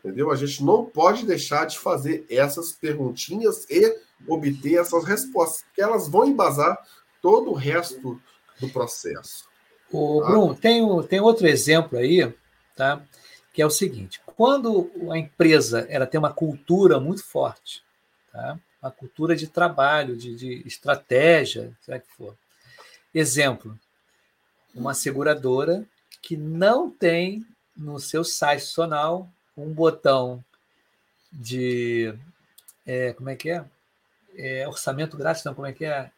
[0.00, 0.30] Entendeu?
[0.30, 6.08] A gente não pode deixar de fazer essas perguntinhas e obter essas respostas, porque elas
[6.08, 6.78] vão embasar
[7.22, 8.20] todo o resto
[8.60, 9.48] do processo.
[9.90, 10.28] O tá?
[10.28, 12.32] Bruno, tem, tem outro exemplo aí,
[12.76, 13.02] tá?
[13.52, 17.82] Que é o seguinte: quando a empresa ela tem uma cultura muito forte,
[18.32, 18.58] tá?
[18.82, 22.36] Uma cultura de trabalho, de, de estratégia, será que for.
[23.14, 23.78] Exemplo:
[24.74, 25.84] uma seguradora
[26.22, 27.44] que não tem
[27.76, 30.44] no seu site institucional um botão
[31.32, 32.14] de
[32.86, 33.64] é, como é que é?
[34.36, 34.68] é?
[34.68, 36.10] orçamento grátis, não, como é que é?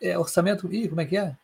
[0.00, 1.36] é orçamento, ih, como é que é?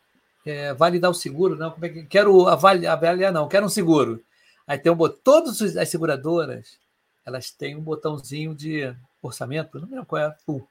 [0.44, 4.22] É, validar o seguro, não, como é que quero avaliar, avaliar não, quero um seguro.
[4.66, 6.79] Aí tem um botão, todas as seguradoras,
[7.24, 10.62] elas têm um botãozinho de orçamento, não lembro qual é, pum.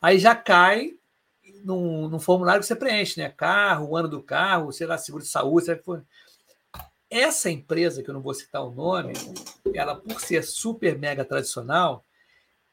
[0.00, 0.94] Aí já cai
[1.64, 3.28] num, num, formulário que você preenche, né?
[3.28, 6.04] Carro, ano do carro, sei lá, seguro de saúde, sei for.
[7.08, 9.12] Essa empresa, que eu não vou citar o nome,
[9.74, 12.04] ela, por ser super mega tradicional,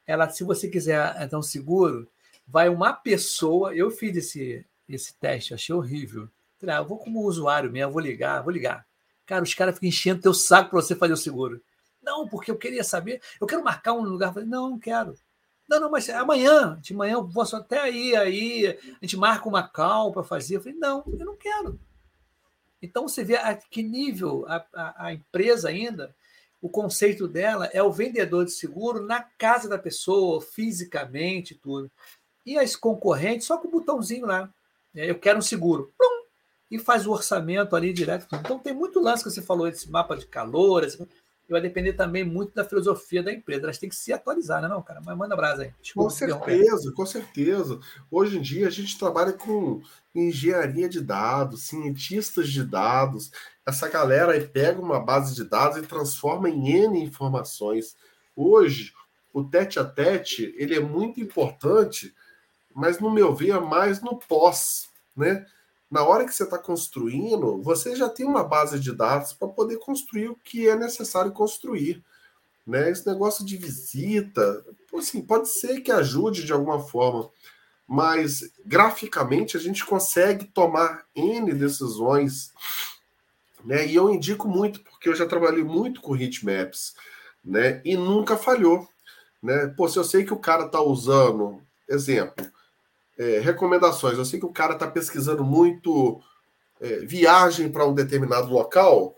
[0.05, 2.07] ela, se você quiser então seguro,
[2.47, 3.75] vai uma pessoa.
[3.75, 6.27] Eu fiz esse, esse teste, achei horrível.
[6.63, 8.85] Falei, ah, eu vou como usuário mesmo, vou ligar, vou ligar.
[9.25, 11.61] Cara, os caras ficam enchendo teu saco para você fazer o seguro.
[12.01, 14.33] Não, porque eu queria saber, eu quero marcar um lugar.
[14.33, 15.13] Falei, não, não quero.
[15.69, 19.67] Não, não, mas amanhã, de manhã eu posso até aí, aí a gente marca uma
[19.67, 20.55] cal para fazer.
[20.55, 21.77] Eu falei, não, eu não quero.
[22.81, 26.15] Então você vê a que nível a, a, a, empresa ainda,
[26.61, 31.91] o conceito dela é o vendedor de seguro na casa da pessoa, fisicamente, tudo.
[32.45, 34.49] E as concorrentes só com o botãozinho lá.
[34.93, 35.91] Eu quero um seguro.
[35.97, 36.12] Plum,
[36.73, 38.27] e faz o orçamento ali direto.
[38.33, 41.07] Então tem muito lance que você falou desse mapa de calor, assim,
[41.47, 43.65] vai depender também muito da filosofia da empresa.
[43.65, 44.99] Elas têm que se atualizar, né, não, cara?
[45.05, 45.73] Mas manda brasa aí.
[45.79, 47.79] Desculpa, com certeza, com certeza.
[48.09, 49.83] Hoje em dia a gente trabalha com
[50.15, 53.31] engenharia de dados, cientistas de dados.
[53.63, 57.95] Essa galera aí pega uma base de dados e transforma em N informações.
[58.35, 58.93] Hoje,
[59.31, 62.15] o tete a tete, ele é muito importante,
[62.73, 65.45] mas no meu ver é mais no pós, né?
[65.93, 69.77] Na hora que você está construindo, você já tem uma base de dados para poder
[69.77, 72.03] construir o que é necessário construir.
[72.65, 72.89] Né?
[72.89, 74.65] Esse negócio de visita,
[74.97, 77.29] assim, pode ser que ajude de alguma forma,
[77.87, 82.51] mas graficamente a gente consegue tomar N decisões.
[83.63, 83.85] Né?
[83.85, 86.95] E eu indico muito, porque eu já trabalhei muito com heatmaps,
[87.45, 87.81] né?
[87.85, 88.89] E nunca falhou.
[89.43, 89.67] Né?
[89.77, 92.51] Pô, se eu sei que o cara está usando, exemplo,
[93.17, 94.17] é, recomendações.
[94.17, 96.21] Eu sei que o cara está pesquisando muito
[96.81, 99.15] é, viagem para um determinado local.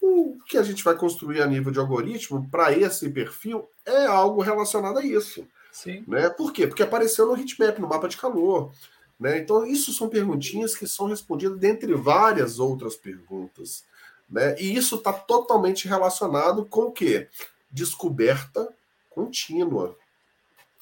[0.00, 4.42] O que a gente vai construir a nível de algoritmo para esse perfil é algo
[4.42, 5.46] relacionado a isso.
[5.70, 6.04] Sim.
[6.06, 6.28] Né?
[6.30, 6.66] Por quê?
[6.66, 8.72] Porque apareceu no heatmap, no mapa de calor.
[9.18, 9.38] Né?
[9.38, 13.84] Então, isso são perguntinhas que são respondidas dentre várias outras perguntas.
[14.28, 14.56] Né?
[14.58, 17.28] E isso está totalmente relacionado com o quê?
[17.70, 18.68] Descoberta
[19.10, 19.96] contínua.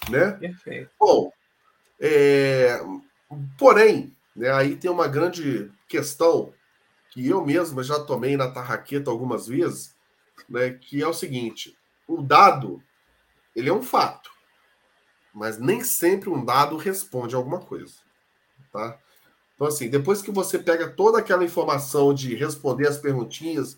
[0.09, 0.31] Né?
[0.33, 0.91] Perfeito.
[0.99, 1.33] Bom,
[2.01, 2.81] é,
[3.59, 4.51] porém, Né?
[4.53, 6.53] Aí tem uma grande questão
[7.11, 9.97] que eu mesmo já tomei na tarraqueta algumas vezes,
[10.49, 10.71] né?
[10.71, 12.81] que é o seguinte: o dado
[13.57, 14.31] ele é um fato,
[15.35, 17.95] mas nem sempre um dado responde a alguma coisa.
[18.73, 18.97] Tá?
[19.55, 23.77] Então, assim, depois que você pega toda aquela informação de responder as perguntinhas,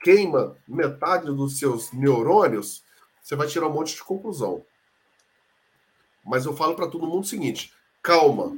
[0.00, 2.82] queima metade dos seus neurônios,
[3.22, 4.64] você vai tirar um monte de conclusão.
[6.28, 8.54] Mas eu falo para todo mundo o seguinte: calma,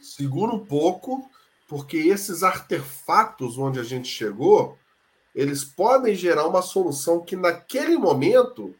[0.00, 1.30] segura um pouco,
[1.68, 4.76] porque esses artefatos onde a gente chegou,
[5.34, 8.74] eles podem gerar uma solução que naquele momento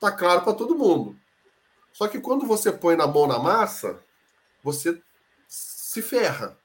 [0.00, 1.16] tá claro para todo mundo.
[1.92, 4.00] Só que quando você põe na mão na massa,
[4.62, 5.00] você
[5.48, 6.56] se ferra.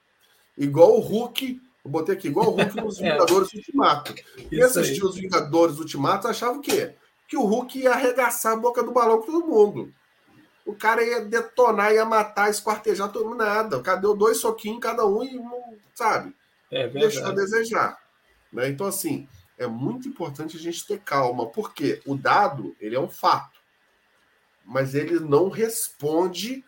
[0.56, 3.12] Igual o Hulk, eu botei aqui, igual o Hulk nos é.
[3.12, 4.14] Vingadores Ultimato.
[4.48, 6.94] Quem assistiu os Vingadores Ultimato achava o quê?
[7.26, 9.92] Que o Hulk ia arregaçar a boca do balão com todo mundo.
[10.64, 13.78] O cara ia detonar, ia matar, esquartejar todo mundo, nada.
[13.78, 15.40] O cara deu dois soquinhos cada um e,
[15.94, 16.34] sabe?
[16.70, 17.98] É deixou a desejar.
[18.52, 18.68] Né?
[18.68, 23.08] Então, assim, é muito importante a gente ter calma, porque o dado, ele é um
[23.08, 23.58] fato.
[24.64, 26.64] Mas ele não responde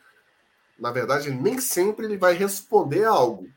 [0.82, 3.48] na verdade, nem sempre ele vai responder algo,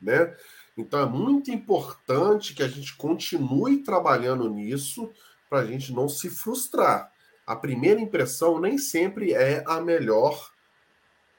[0.00, 0.32] né?
[0.76, 5.12] Então é muito importante que a gente continue trabalhando nisso
[5.48, 7.09] para a gente não se frustrar.
[7.50, 10.52] A primeira impressão nem sempre é a melhor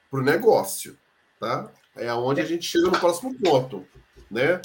[0.09, 0.99] para o negócio,
[1.39, 1.71] tá?
[1.95, 3.87] É onde a gente chega no próximo ponto,
[4.29, 4.61] né?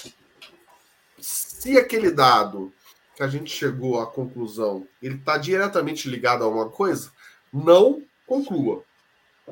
[1.20, 2.74] Se aquele dado
[3.14, 7.12] que a gente chegou à conclusão, ele está diretamente ligado a uma coisa,
[7.52, 8.82] não conclua.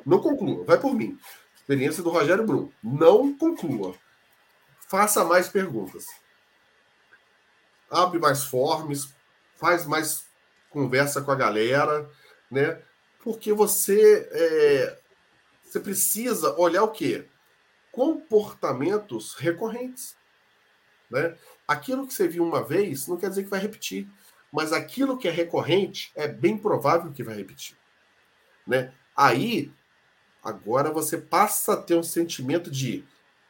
[0.04, 0.64] Não conclua.
[0.64, 1.16] Vai por mim.
[1.54, 2.72] Experiência do Rogério Brum.
[2.82, 3.94] Não conclua.
[4.88, 6.06] Faça mais perguntas.
[7.88, 9.14] Abre mais forms,
[9.54, 10.26] faz mais
[10.74, 12.08] conversa com a galera,
[12.50, 12.82] né?
[13.22, 14.98] Porque você é,
[15.62, 17.26] você precisa olhar o quê?
[17.90, 20.16] Comportamentos recorrentes,
[21.10, 21.36] né?
[21.66, 24.08] Aquilo que você viu uma vez não quer dizer que vai repetir,
[24.52, 27.76] mas aquilo que é recorrente é bem provável que vai repetir,
[28.66, 28.92] né?
[29.16, 29.72] Aí
[30.44, 33.02] Agora você passa a ter um sentimento de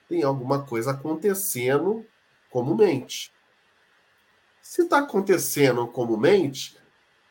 [0.09, 2.07] tem alguma coisa acontecendo
[2.49, 3.33] comumente.
[4.63, 6.79] Se está acontecendo comumente,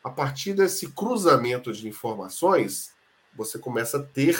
[0.04, 2.92] a partir desse cruzamento de informações,
[3.34, 4.38] você começa a ter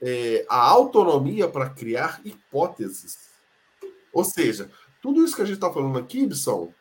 [0.00, 3.30] é, a autonomia para criar hipóteses.
[4.12, 4.70] Ou seja,
[5.02, 6.72] tudo isso que a gente está falando aqui, Ibson,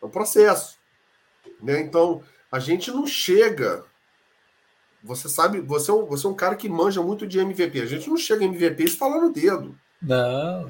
[0.00, 0.78] é um processo.
[1.60, 1.80] Né?
[1.80, 3.84] Então, a gente não chega
[5.02, 7.80] você sabe, você é, um, você é um cara que manja muito de MVP.
[7.80, 9.78] A gente não chega em MVP instalando o dedo.
[10.02, 10.66] Não,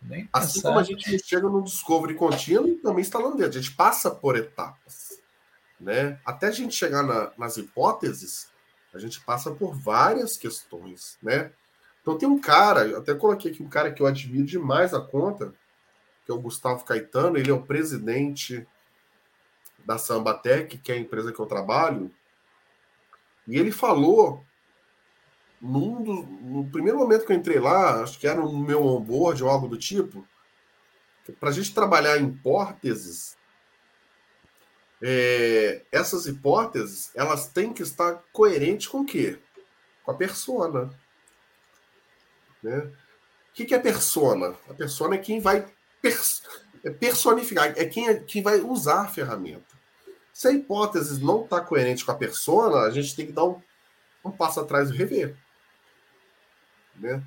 [0.00, 3.50] nem Assim como a gente chega no Discovery contínuo também instalando o dedo.
[3.50, 5.20] A gente passa por etapas.
[5.78, 6.18] Né?
[6.24, 8.48] Até a gente chegar na, nas hipóteses,
[8.94, 11.18] a gente passa por várias questões.
[11.22, 11.52] Né?
[12.00, 15.00] Então tem um cara, eu até coloquei aqui um cara que eu admiro demais a
[15.00, 15.52] conta,
[16.24, 18.66] que é o Gustavo Caetano, ele é o presidente
[19.84, 22.10] da Sambatec, que é a empresa que eu trabalho,
[23.46, 24.44] e ele falou,
[25.62, 29.44] num do, no primeiro momento que eu entrei lá, acho que era no meu onboard
[29.44, 30.26] ou algo do tipo,
[31.38, 33.36] para a gente trabalhar em hipóteses,
[35.00, 39.38] é, essas hipóteses elas têm que estar coerentes com o quê?
[40.04, 40.90] Com a persona.
[42.60, 42.78] Né?
[42.78, 44.56] O que, que é persona?
[44.68, 45.66] A persona é quem vai
[46.00, 46.42] pers
[46.84, 49.80] é personificar, é quem, é quem vai usar a ferramenta.
[50.32, 53.62] Se a hipótese não está coerente com a persona, a gente tem que dar um,
[54.24, 55.36] um passo atrás e rever.
[56.96, 57.22] Né?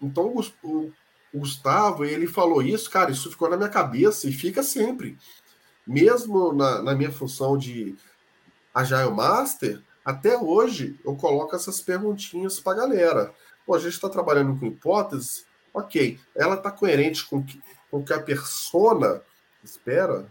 [0.00, 0.92] Então, o,
[1.32, 5.16] Gustavo, ele falou isso, cara, isso ficou na minha cabeça e fica sempre.
[5.86, 7.94] Mesmo na, na minha função de
[8.74, 13.34] Agile Master, até hoje eu coloco essas perguntinhas para a galera.
[13.64, 18.12] Pô, a gente está trabalhando com hipóteses, ok, ela está coerente com que, com que
[18.12, 19.22] a persona
[19.62, 20.26] espera?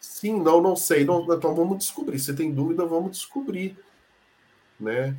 [0.00, 1.04] Sim, não, não sei.
[1.04, 2.18] Não, então vamos descobrir.
[2.18, 3.76] Se tem dúvida, vamos descobrir.
[4.78, 5.16] Né?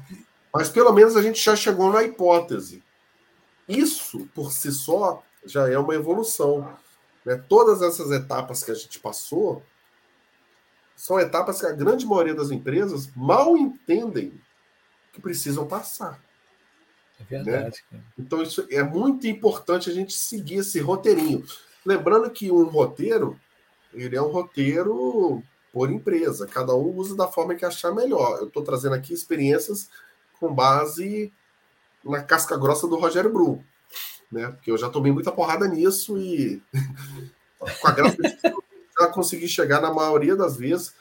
[0.53, 2.83] Mas pelo menos a gente já chegou na hipótese.
[3.67, 6.77] Isso, por si só, já é uma evolução.
[7.25, 7.35] Né?
[7.50, 9.62] Todas essas etapas que a gente passou
[10.95, 14.41] são etapas que a grande maioria das empresas mal entendem
[15.13, 16.19] que precisam passar.
[17.19, 17.83] É verdade.
[17.91, 18.00] Né?
[18.17, 21.45] Então, isso é muito importante a gente seguir esse roteirinho.
[21.85, 23.39] Lembrando que um roteiro
[23.93, 26.48] ele é um roteiro por empresa.
[26.48, 28.39] Cada um usa da forma que achar melhor.
[28.39, 29.89] Eu estou trazendo aqui experiências
[30.40, 31.31] com base
[32.04, 33.62] na casca grossa do Rogério Brum,
[34.31, 34.48] né?
[34.48, 36.62] Porque eu já tomei muita porrada nisso e
[37.60, 38.38] com a graça de
[39.00, 40.94] já consegui chegar na maioria das vezes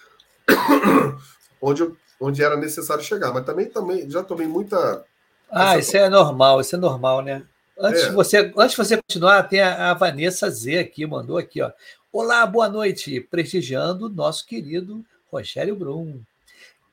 [1.61, 3.32] onde, eu, onde era necessário chegar.
[3.32, 5.05] Mas também, também já tomei muita
[5.51, 7.43] Ah, isso é normal, isso é normal, né?
[7.78, 8.09] Antes, É.
[8.09, 11.70] de você, antes de você continuar, tem a, a Vanessa Z aqui, mandou aqui, ó.
[12.11, 16.20] Olá, boa noite, prestigiando nosso querido Rogério Brum.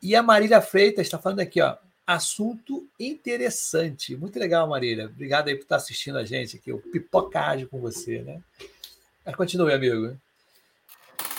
[0.02, 1.78] E a Marília Freitas está falando aqui, ó.
[2.06, 4.16] Assunto interessante.
[4.16, 5.06] Muito legal, Marília.
[5.06, 8.42] Obrigado aí por estar assistindo a gente aqui, o Pipocagem com você, né?
[9.26, 10.18] Mas continue, amigo.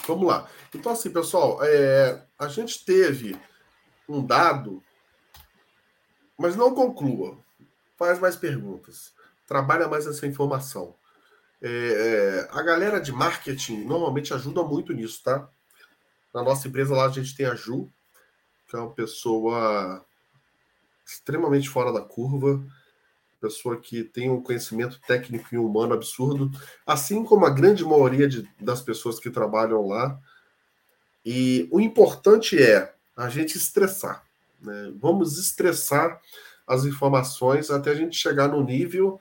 [0.06, 0.48] Vamos lá.
[0.74, 3.36] Então, assim, pessoal, é, a gente teve
[4.08, 4.82] um dado,
[6.36, 7.38] mas não conclua.
[7.96, 9.12] Faz mais perguntas.
[9.46, 10.94] Trabalha mais essa informação.
[11.62, 15.48] É, é, a galera de marketing normalmente ajuda muito nisso, tá?
[16.34, 17.90] Na nossa empresa lá a gente tem a Ju,
[18.68, 20.04] que é uma pessoa
[21.06, 22.64] extremamente fora da curva,
[23.40, 26.50] pessoa que tem um conhecimento técnico e humano absurdo,
[26.86, 30.18] assim como a grande maioria de, das pessoas que trabalham lá.
[31.24, 34.24] E o importante é a gente estressar.
[34.60, 34.92] Né?
[34.98, 36.18] Vamos estressar
[36.66, 39.20] as informações até a gente chegar no nível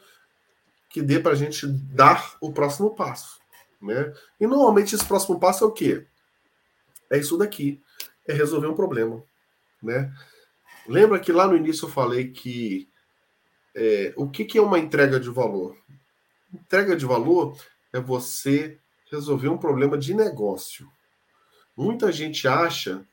[0.89, 3.41] que dê para a gente dar o próximo passo.
[3.81, 4.13] Né?
[4.39, 6.05] E normalmente esse próximo passo é o quê?
[7.09, 7.81] É isso daqui.
[8.25, 9.21] É resolver um problema.
[9.81, 10.13] Né?
[10.87, 12.89] Lembra que lá no início eu falei que
[13.75, 15.77] é, o que, que é uma entrega de valor?
[16.53, 17.57] Entrega de valor
[17.91, 18.77] é você
[19.11, 20.87] resolver um problema de negócio.
[21.75, 23.03] Muita gente acha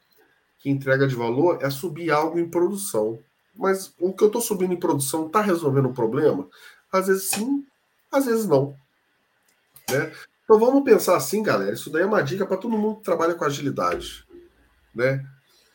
[0.59, 3.19] que entrega de valor é subir algo em produção.
[3.55, 6.49] Mas o que eu estou subindo em produção está resolvendo o problema?
[6.93, 7.65] Às vezes sim,
[8.11, 8.77] às vezes não.
[9.91, 10.13] Né?
[10.45, 11.73] Então vamos pensar assim, galera.
[11.73, 14.27] Isso daí é uma dica para todo mundo que trabalha com agilidade.
[14.95, 15.25] Né?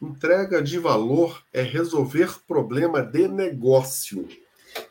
[0.02, 4.28] Entrega de valor é resolver problema de negócio.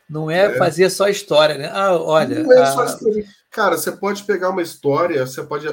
[0.09, 0.59] Não é, É.
[0.59, 1.71] fazer só história, né?
[1.73, 2.43] Ah, olha.
[2.43, 3.27] Não é a- só escrever.
[3.51, 5.67] Cara, você pode pegar uma história, você pode,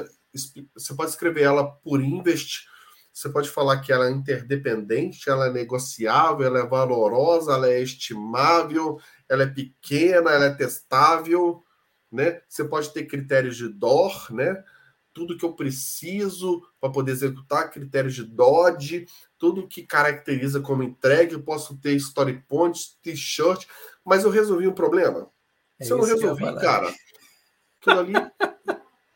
[0.76, 2.66] você pode escrever ela por invest,
[3.14, 7.82] você pode falar que ela é interdependente, ela é negociável, ela é valorosa, ela é
[7.82, 11.64] estimável, ela é pequena, ela é testável,
[12.12, 12.42] né?
[12.48, 14.62] Você pode ter critérios de DOR, né?
[15.14, 19.06] Tudo que eu preciso para poder executar, critérios de DOD,
[19.38, 23.66] tudo que caracteriza como entregue, eu posso ter story points, t-shirt,
[24.06, 25.30] mas eu resolvi o problema.
[25.80, 26.62] É Se eu não eu resolvi, falar.
[26.62, 26.94] cara,
[27.82, 28.14] aquilo ali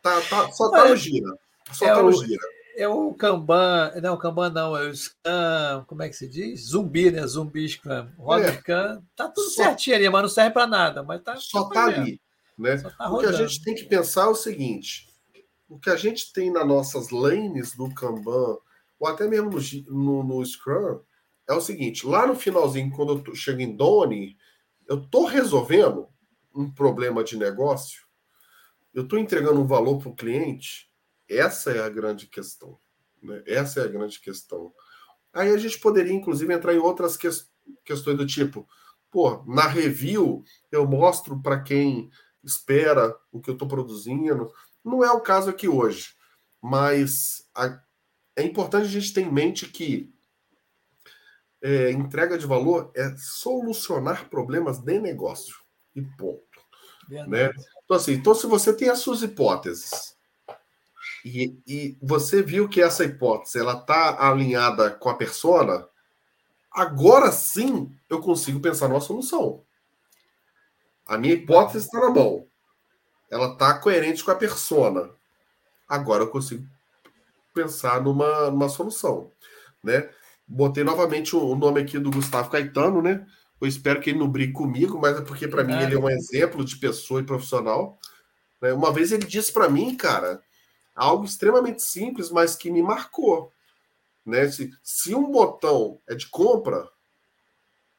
[0.01, 1.27] tá, tá- só tá no gira.
[1.71, 2.41] Só É tá no o- gira.
[2.77, 6.67] É o Kanban, não, Kanban não, é o Scrum, como é que se diz?
[6.71, 7.25] Zumbi, né?
[7.25, 8.09] Zumbi Scrum.
[8.17, 8.57] Roda É.
[8.57, 11.01] Scrum, tá tudo Só- certinho ali, mas não serve para nada.
[11.01, 12.19] Mas tá, Só tá ali.
[12.57, 12.75] Né?
[12.77, 15.07] Tá O que a gente tem que pensar é o seguinte:
[15.67, 18.57] o que a gente tem nas nossas lanes do Kanban,
[18.99, 19.49] ou até mesmo
[19.87, 20.99] no, no- Scrum,
[21.47, 24.37] é o seguinte: lá no finalzinho, quando eu chego em Doni,
[24.87, 26.07] eu tô resolvendo
[26.53, 28.03] um problema de negócio,
[28.93, 30.89] eu tô entregando um valor para o cliente.
[31.29, 32.79] Essa é a grande questão.
[33.21, 33.43] Né?
[33.45, 34.73] Essa é a grande questão.
[35.33, 37.51] Aí a gente poderia, inclusive, entrar em outras ques-
[37.83, 38.67] questões do tipo,
[39.11, 42.09] pô, na review eu mostro para quem
[42.43, 44.51] espera o que eu estou produzindo.
[44.85, 46.09] Não é o caso aqui hoje,
[46.61, 47.81] mas a-
[48.35, 50.13] é importante a gente ter em mente que
[51.61, 55.55] é, entrega de valor é solucionar problemas de negócio.
[55.95, 56.43] E ponto.
[57.27, 57.49] Né?
[57.83, 60.15] Então, assim, então, se você tem as suas hipóteses
[61.23, 65.87] e, e você viu que essa hipótese ela está alinhada com a persona,
[66.71, 69.63] agora sim eu consigo pensar numa solução.
[71.05, 72.47] A minha hipótese está na mão.
[73.29, 75.09] Ela está coerente com a persona.
[75.87, 76.65] Agora eu consigo
[77.53, 79.31] pensar numa, numa solução.
[79.83, 80.09] Né?
[80.47, 83.25] Botei novamente o, o nome aqui do Gustavo Caetano, né?
[83.59, 85.85] Eu espero que ele não brigue comigo, mas é porque para mim Nada.
[85.85, 87.97] ele é um exemplo de pessoa e profissional.
[88.61, 88.73] né?
[88.73, 90.41] Uma vez ele disse para mim, cara,
[90.93, 93.51] algo extremamente simples, mas que me marcou.
[94.25, 94.49] Né?
[94.49, 96.89] Se, se um botão é de compra,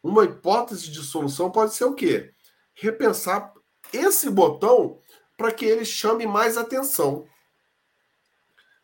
[0.02, 2.32] uma hipótese de solução pode ser o quê?
[2.74, 3.52] Repensar
[3.92, 5.00] esse botão
[5.36, 7.26] para que ele chame mais atenção.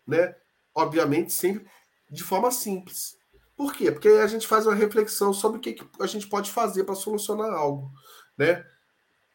[0.07, 0.35] Né?
[0.75, 1.71] Obviamente, sempre
[2.11, 3.17] de forma simples.
[3.57, 3.91] Por quê?
[3.91, 6.95] Porque a gente faz uma reflexão sobre o que, que a gente pode fazer para
[6.95, 7.91] solucionar algo.
[8.37, 8.65] Né?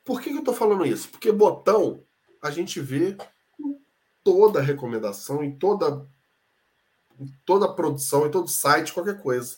[0.05, 1.09] Por que, que eu estou falando isso?
[1.09, 2.03] Porque botão
[2.41, 3.17] a gente vê
[3.59, 3.77] em
[4.23, 6.07] toda recomendação, em toda,
[7.19, 9.57] em toda produção, em todo site, qualquer coisa.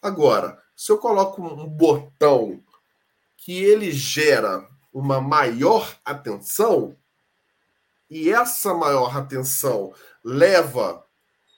[0.00, 2.62] Agora, se eu coloco um botão
[3.36, 4.68] que ele gera
[4.98, 6.96] uma maior atenção,
[8.10, 9.94] e essa maior atenção
[10.24, 11.06] leva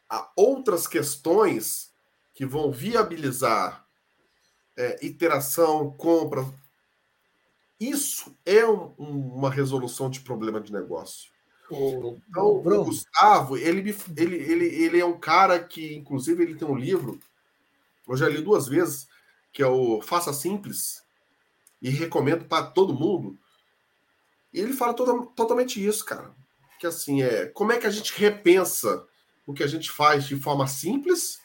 [0.09, 1.93] a outras questões
[2.35, 3.85] que vão viabilizar
[4.77, 6.43] é, iteração, compra.
[7.79, 11.31] Isso é um- um- uma resolução de problema de negócio.
[11.71, 16.55] O, Então, o o Gustavo, ele, ele, ele, ele é um cara que, inclusive, ele
[16.57, 17.21] tem um livro,
[18.09, 19.07] eu já li duas vezes,
[19.53, 21.03] que é o Faça Simples,
[21.81, 23.39] e recomendo para todo mundo.
[24.53, 26.31] E ele fala toda, totalmente isso, cara.
[26.79, 29.05] Que assim, é como é que a gente repensa
[29.47, 31.41] o que a gente faz de forma simples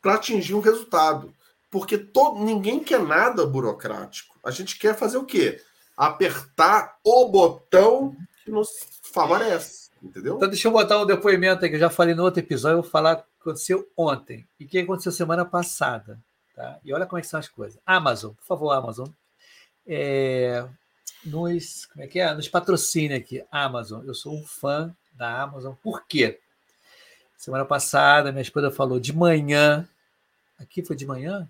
[0.00, 1.34] para atingir um resultado.
[1.70, 4.38] Porque todo, ninguém quer nada burocrático.
[4.44, 5.62] A gente quer fazer o quê?
[5.96, 8.68] Apertar o botão que nos
[9.12, 9.90] favorece.
[10.02, 10.36] Entendeu?
[10.36, 12.78] Então, deixa eu botar um depoimento aí que eu já falei no outro episódio.
[12.78, 16.20] Eu vou falar aconteceu ontem e que aconteceu semana passada.
[16.58, 16.80] Tá?
[16.84, 17.80] E olha como é que são as coisas.
[17.86, 19.06] Amazon, por favor, Amazon.
[19.86, 20.68] É,
[21.24, 22.34] nos, como é que é?
[22.34, 24.04] Nos patrocina aqui, Amazon.
[24.04, 25.74] Eu sou um fã da Amazon.
[25.80, 26.40] Por quê?
[27.36, 29.88] Semana passada, minha esposa falou de manhã.
[30.58, 31.48] Aqui foi de manhã?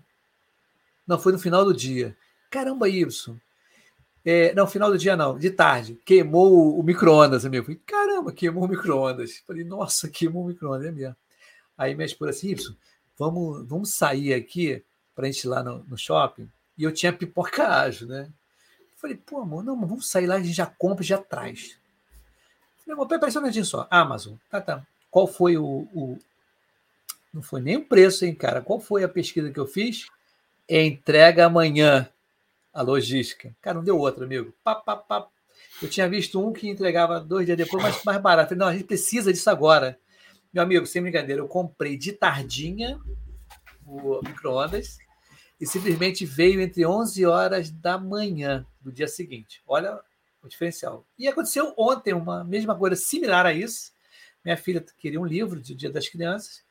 [1.07, 2.15] Não, foi no final do dia.
[2.51, 3.35] Caramba, Ibson.
[4.23, 5.99] É, não, final do dia não, de tarde.
[6.05, 7.65] Queimou o, micro-ondas, amigo.
[7.65, 9.37] Falei, caramba, queimou o micro-ondas.
[9.39, 11.15] Falei, nossa, queimou o micro-ondas, é mesmo.
[11.75, 12.75] Aí minha esposa assim, Ibson,
[13.17, 14.85] vamos, vamos sair aqui
[15.19, 16.49] para a gente ir lá no, no, shopping.
[16.77, 18.29] E eu tinha pipoca ágil, né?
[18.95, 21.77] Falei, pô, amor, não, vamos sair lá, a gente já compra e já traz.
[22.79, 23.85] Falei, amor, peraí só um só.
[23.91, 24.87] Amazon, tá, tá.
[25.11, 26.17] Qual foi o, o,
[27.33, 28.61] Não foi nem o preço, hein, cara?
[28.61, 30.07] Qual foi a pesquisa que eu fiz?
[30.69, 32.07] Entrega amanhã
[32.73, 33.53] a logística.
[33.61, 34.53] Cara, não deu outra, amigo.
[34.63, 35.27] Pá, pá, pá.
[35.81, 38.49] Eu tinha visto um que entregava dois dias depois, mas mais barato.
[38.49, 39.99] Falei, não, a gente precisa disso agora.
[40.53, 42.97] Meu amigo, sem brincadeira, eu comprei de tardinha
[43.85, 44.97] o micro-ondas
[45.59, 49.61] e simplesmente veio entre 11 horas da manhã do dia seguinte.
[49.67, 49.99] Olha
[50.41, 51.05] o diferencial.
[51.17, 53.91] E aconteceu ontem uma mesma coisa similar a isso.
[54.43, 56.63] Minha filha queria um livro de Dia das Crianças.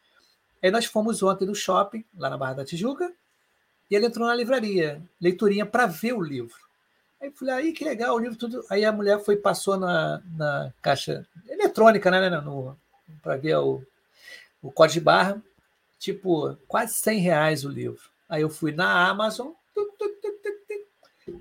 [0.62, 3.12] Aí nós fomos ontem no shopping, lá na Barra da Tijuca,
[3.90, 6.56] e ele entrou na livraria, leiturinha para ver o livro.
[7.20, 8.64] Aí falei, aí que legal, o livro tudo.
[8.70, 12.42] Aí a mulher foi passou na, na caixa eletrônica, né, né
[13.22, 13.82] para ver o,
[14.62, 15.42] o código de barra,
[15.98, 18.02] tipo, quase 100 reais o livro.
[18.28, 19.52] Aí eu fui na Amazon,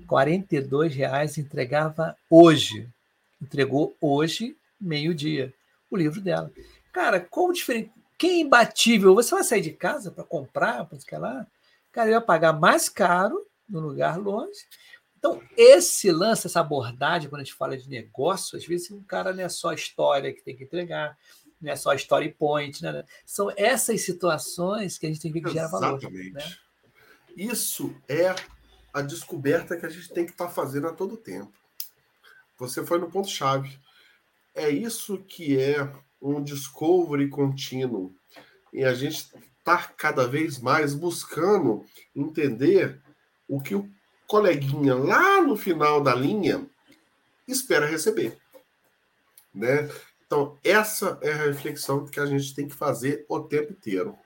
[0.06, 2.88] 42 reais entregava hoje.
[3.40, 5.52] Entregou hoje, meio-dia,
[5.90, 6.50] o livro dela.
[6.92, 7.92] Cara, como diferente.
[8.16, 9.14] Quem é imbatível?
[9.14, 11.46] Você vai sair de casa para comprar, para que lá?
[11.92, 14.58] Cara, eu ia pagar mais caro no lugar longe.
[15.18, 19.32] Então, esse lance, essa abordagem, quando a gente fala de negócio, às vezes um cara
[19.32, 21.16] não é só a história que tem que entregar,
[21.60, 23.04] não é só a story point, né?
[23.26, 25.98] São essas situações que a gente tem que ver que gera valor.
[25.98, 26.32] Exatamente.
[26.32, 26.56] Né?
[27.38, 28.34] Isso é
[28.92, 31.52] a descoberta que a gente tem que estar tá fazendo a todo tempo.
[32.58, 33.78] Você foi no ponto-chave.
[34.52, 35.88] É isso que é
[36.20, 38.12] um discovery contínuo.
[38.72, 43.00] E a gente está cada vez mais buscando entender
[43.46, 43.88] o que o
[44.26, 46.68] coleguinha lá no final da linha
[47.46, 48.36] espera receber.
[49.54, 49.88] Né?
[50.26, 54.18] Então, essa é a reflexão que a gente tem que fazer o tempo inteiro.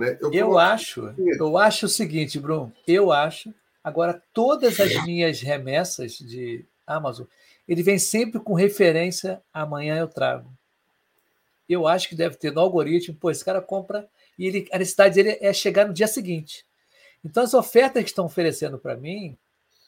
[0.00, 0.18] Né?
[0.20, 3.52] Eu, eu acho, eu acho o seguinte, Bruno, eu acho.
[3.84, 7.26] Agora, todas as minhas remessas de Amazon,
[7.68, 10.50] ele vem sempre com referência amanhã eu trago.
[11.68, 15.14] Eu acho que deve ter no algoritmo, pô, esse cara compra e ele, a necessidade
[15.14, 16.66] dele é chegar no dia seguinte.
[17.22, 19.36] Então, as ofertas que estão oferecendo para mim,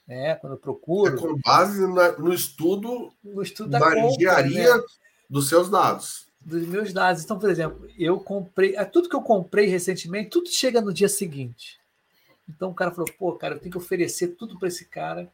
[0.06, 1.16] né, quando eu procuro.
[1.16, 4.82] É com base na, no estudo, no estudo da, da compra, engenharia né?
[5.28, 7.22] dos seus dados dos meus dados.
[7.24, 11.08] Então, por exemplo, eu comprei, é, tudo que eu comprei recentemente, tudo chega no dia
[11.08, 11.80] seguinte.
[12.48, 15.30] Então o cara falou: pô, cara, eu tenho que oferecer tudo para esse cara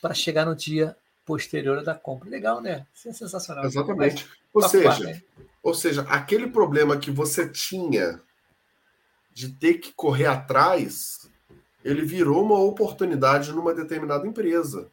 [0.00, 2.28] para chegar no dia posterior da compra.
[2.28, 2.86] Legal, né?
[2.94, 3.64] Isso é sensacional.
[3.64, 4.26] Exatamente.
[4.52, 5.22] Ou seja, né?
[5.62, 8.20] ou seja, aquele problema que você tinha
[9.32, 11.28] de ter que correr atrás,
[11.84, 14.88] ele virou uma oportunidade numa determinada empresa,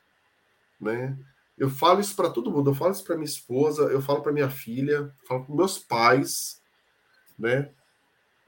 [0.80, 1.16] né?
[1.62, 4.32] Eu falo isso para todo mundo, eu falo isso para minha esposa, eu falo para
[4.32, 6.60] minha filha, falo para meus pais,
[7.38, 7.70] né?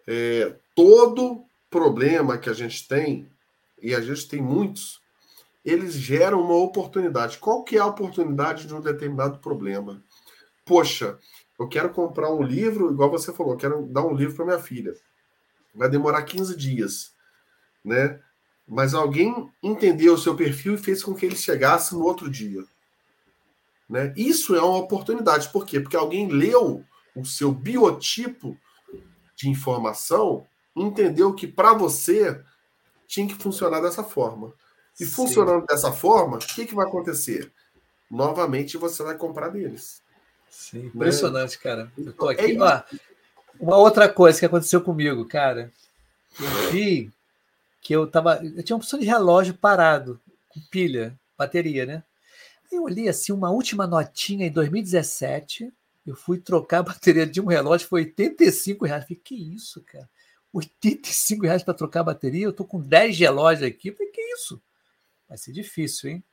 [0.07, 3.29] É, todo problema que a gente tem,
[3.79, 4.99] e a gente tem muitos,
[5.63, 7.37] eles geram uma oportunidade.
[7.37, 10.03] Qual que é a oportunidade de um determinado problema?
[10.65, 11.19] Poxa,
[11.59, 14.59] eu quero comprar um livro, igual você falou, eu quero dar um livro para minha
[14.59, 14.91] filha.
[15.75, 17.13] Vai demorar 15 dias,
[17.85, 18.19] né?
[18.67, 22.63] Mas alguém entendeu o seu perfil e fez com que ele chegasse no outro dia.
[23.89, 24.13] Né?
[24.15, 25.49] Isso é uma oportunidade.
[25.49, 25.79] Por quê?
[25.79, 26.83] Porque alguém leu
[27.15, 28.57] o seu biotipo
[29.35, 32.41] de informação, entendeu que para você
[33.07, 34.53] tinha que funcionar dessa forma.
[34.99, 35.11] E Sim.
[35.11, 37.51] funcionando dessa forma, o que, que vai acontecer?
[38.09, 40.01] Novamente você vai comprar deles.
[40.49, 40.91] Sim, né?
[40.93, 41.63] impressionante, né?
[41.63, 41.91] cara.
[41.97, 42.55] Eu tô aqui.
[42.55, 42.83] É
[43.59, 45.71] uma outra coisa que aconteceu comigo, cara.
[46.39, 47.11] Eu vi
[47.81, 48.39] que eu tava.
[48.43, 50.19] Eu tinha uma opção de relógio parado,
[50.49, 52.03] com pilha, bateria, né?
[52.75, 55.71] Eu olhei assim, uma última notinha em 2017.
[56.05, 59.03] Eu fui trocar a bateria de um relógio, foi 85 reais.
[59.03, 60.09] Falei, que isso, cara?
[60.51, 62.45] 85 reais para trocar a bateria?
[62.45, 63.91] Eu tô com 10 relógios aqui.
[63.91, 64.61] Falei, que isso?
[65.27, 66.23] Vai ser difícil, hein?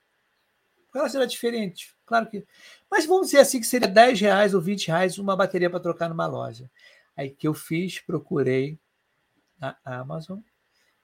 [0.95, 2.45] Ela será diferente, claro que.
[2.91, 6.09] Mas vamos dizer assim que seria 10 reais ou 20 reais uma bateria para trocar
[6.09, 6.69] numa loja.
[7.17, 8.77] Aí que eu fiz, procurei
[9.59, 10.41] na Amazon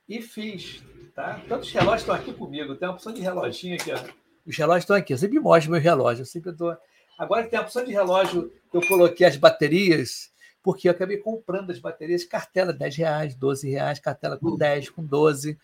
[0.08, 0.82] e fiz,
[1.14, 1.40] tá?
[1.48, 4.25] Tantos relógios estão aqui comigo, tem uma opção de reloginho aqui, ó.
[4.46, 6.76] Os relógios estão aqui, eu sempre mostro meus relógios, eu sempre dou.
[7.18, 10.30] Agora tem a opção de relógio que eu coloquei as baterias,
[10.62, 15.04] porque eu acabei comprando as baterias, cartela 10 reais, 12 reais, cartela com 10, com
[15.04, 15.58] 12.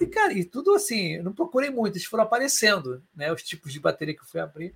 [0.00, 3.32] E, cara, e tudo assim, eu não procurei muito, eles foram aparecendo, né?
[3.32, 4.74] Os tipos de bateria que eu fui abrir.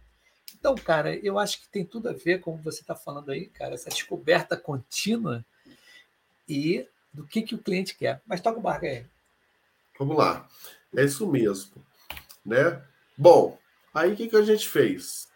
[0.58, 3.74] Então, cara, eu acho que tem tudo a ver, como você está falando aí, cara,
[3.74, 5.44] essa descoberta contínua
[6.48, 8.20] e do que, que o cliente quer.
[8.26, 9.04] Mas toca o barco aí.
[9.98, 10.48] Vamos lá.
[10.96, 11.72] É isso mesmo.
[12.44, 12.82] Né?
[13.16, 13.58] Bom,
[13.92, 15.28] aí o que, que a gente fez?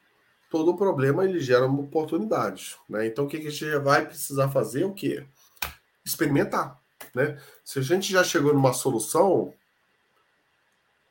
[0.51, 2.77] Todo problema ele gera uma oportunidade.
[2.89, 3.07] Né?
[3.07, 4.85] Então, o que, que a gente vai precisar fazer?
[4.85, 5.27] O quê?
[6.05, 6.81] Experimentar.
[7.15, 7.41] Né?
[7.65, 9.53] Se a gente já chegou numa solução,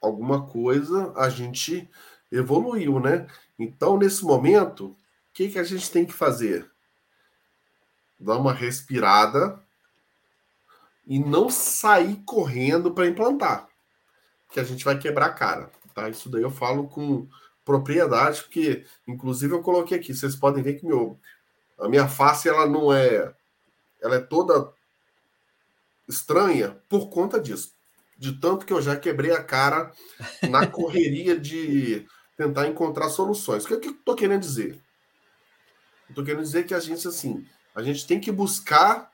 [0.01, 1.89] alguma coisa a gente
[2.31, 3.27] evoluiu, né?
[3.57, 4.97] Então, nesse momento, o
[5.33, 6.69] que, que a gente tem que fazer?
[8.19, 9.59] Dar uma respirada
[11.05, 13.67] e não sair correndo para implantar,
[14.49, 16.09] que a gente vai quebrar a cara, tá?
[16.09, 17.27] Isso daí eu falo com
[17.63, 21.19] propriedade, porque inclusive eu coloquei aqui, vocês podem ver que meu
[21.79, 23.33] a minha face ela não é
[24.01, 24.71] ela é toda
[26.07, 27.73] estranha por conta disso.
[28.17, 29.91] De tanto que eu já quebrei a cara
[30.49, 32.05] na correria de
[32.37, 33.65] tentar encontrar soluções.
[33.65, 34.79] O que, é eu estou querendo dizer?
[36.09, 39.11] Estou querendo dizer que a gente, assim, a gente tem que buscar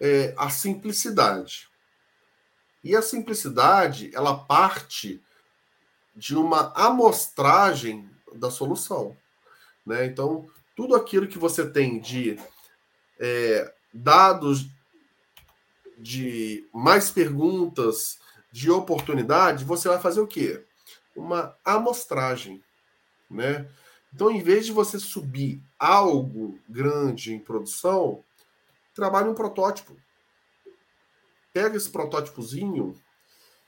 [0.00, 1.68] é, a simplicidade.
[2.82, 5.22] E a simplicidade, ela parte
[6.16, 9.16] de uma amostragem da solução.
[9.84, 10.06] Né?
[10.06, 12.38] Então, tudo aquilo que você tem de
[13.20, 14.66] é, dados
[15.98, 18.18] de mais perguntas,
[18.50, 20.64] de oportunidade, você vai fazer o quê?
[21.14, 22.62] Uma amostragem,
[23.30, 23.68] né?
[24.12, 28.24] Então, em vez de você subir algo grande em produção,
[28.94, 29.96] trabalhe um protótipo.
[31.52, 32.98] Pega esse protótipozinho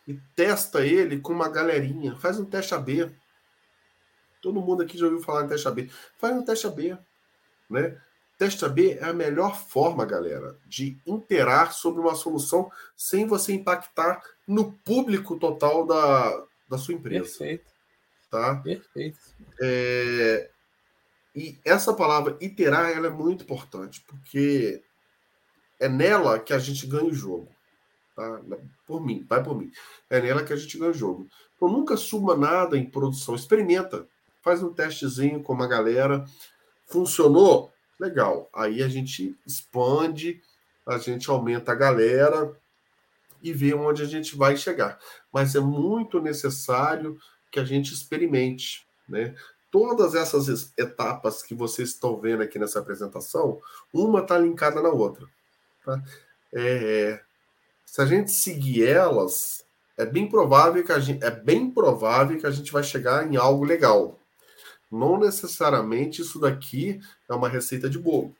[0.09, 2.17] e testa ele com uma galerinha.
[2.17, 3.15] Faz um teste AB.
[4.41, 5.91] Todo mundo aqui já ouviu falar em teste AB.
[6.17, 6.97] Faz um teste AB,
[7.69, 8.01] né?
[8.39, 14.23] Teste AB é a melhor forma, galera, de interar sobre uma solução sem você impactar
[14.47, 17.25] no público total da, da sua empresa.
[17.25, 17.65] Perfeito.
[18.31, 18.55] Tá?
[18.57, 19.19] Perfeito.
[19.61, 20.51] É,
[21.35, 24.83] e essa palavra iterar ela é muito importante, porque
[25.79, 27.58] é nela que a gente ganha o jogo.
[28.19, 28.41] Tá?
[28.85, 29.71] Por mim, vai por mim.
[30.11, 31.29] É nela que a gente ganha o jogo.
[31.55, 33.37] Então nunca suba nada em produção.
[33.37, 34.09] Experimenta.
[34.43, 36.25] Faz um testezinho com uma galera.
[36.85, 37.73] Funcionou?
[37.97, 38.51] Legal.
[38.53, 40.43] Aí a gente expande,
[40.85, 42.53] a gente aumenta a galera
[43.41, 44.99] e vê onde a gente vai chegar.
[45.33, 47.17] Mas é muito necessário
[47.53, 49.33] que a gente experimente, né?
[49.71, 53.61] Todas essas etapas que vocês estão vendo aqui nessa apresentação,
[53.93, 55.25] uma está linkada na outra.
[55.85, 56.03] Tá?
[56.53, 57.23] É,
[57.91, 59.65] se a gente seguir elas,
[59.97, 63.37] é bem provável que a gente, é bem provável que a gente vai chegar em
[63.37, 64.21] algo legal.
[64.93, 68.37] Não necessariamente isso daqui é uma receita de bolo,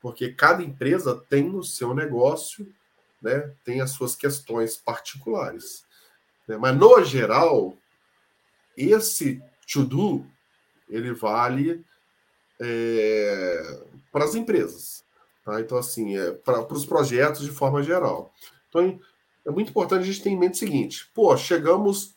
[0.00, 2.68] porque cada empresa tem o seu negócio,
[3.22, 5.86] né, tem as suas questões particulares.
[6.48, 6.56] Né?
[6.56, 7.76] Mas, no geral,
[8.76, 9.40] esse
[9.72, 10.26] to-do,
[10.88, 11.84] ele vale
[12.60, 13.80] é,
[14.10, 15.04] para as empresas.
[15.44, 15.60] Tá?
[15.60, 18.34] Então, assim, é, para os projetos de forma geral.
[18.68, 19.00] Então,
[19.46, 22.14] é muito importante a gente ter em mente o seguinte: pô, chegamos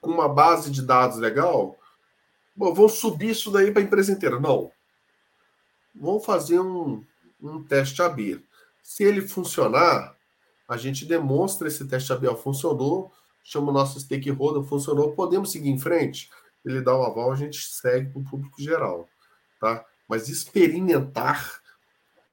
[0.00, 1.78] com uma base de dados legal,
[2.58, 4.40] Bom, vamos subir isso daí para a empresa inteira.
[4.40, 4.72] Não.
[5.94, 7.04] Vamos fazer um,
[7.40, 8.44] um teste AB.
[8.82, 10.16] Se ele funcionar,
[10.68, 12.26] a gente demonstra esse teste AB.
[12.34, 13.12] funcionou,
[13.44, 16.32] chama o nosso stakeholder, funcionou, podemos seguir em frente.
[16.64, 19.08] Ele dá o aval, a gente segue para o público geral.
[19.60, 19.84] Tá?
[20.08, 21.60] Mas experimentar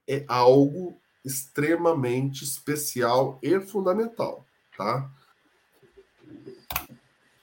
[0.08, 4.46] é algo extremamente especial e fundamental.
[4.78, 5.10] Tá?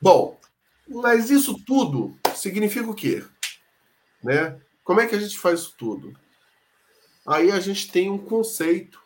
[0.01, 0.39] Bom,
[0.87, 3.23] mas isso tudo significa o quê?
[4.23, 4.57] Né?
[4.85, 6.17] Como é que a gente faz isso tudo?
[7.27, 9.01] Aí a gente tem um conceito.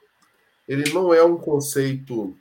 [0.68, 2.38] Ele não é um conceito.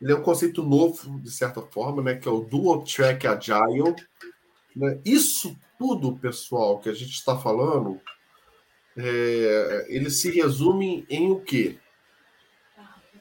[0.00, 2.14] Ele é um conceito novo, de certa forma, né?
[2.16, 3.94] Que é o Dual Track Agile.
[4.74, 5.00] Né?
[5.04, 8.00] Isso tudo, pessoal, que a gente está falando,
[9.02, 11.78] é, ele se resume em o quê?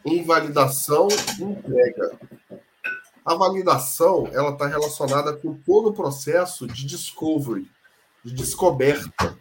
[0.05, 1.07] Em validação
[1.39, 2.19] e entrega.
[3.25, 7.69] A validação ela está relacionada com todo o processo de discovery,
[8.23, 9.37] de descoberta.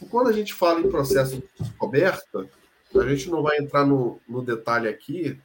[0.00, 2.48] E quando a gente fala em processo de descoberta,
[2.94, 5.40] a gente não vai entrar no, no detalhe aqui,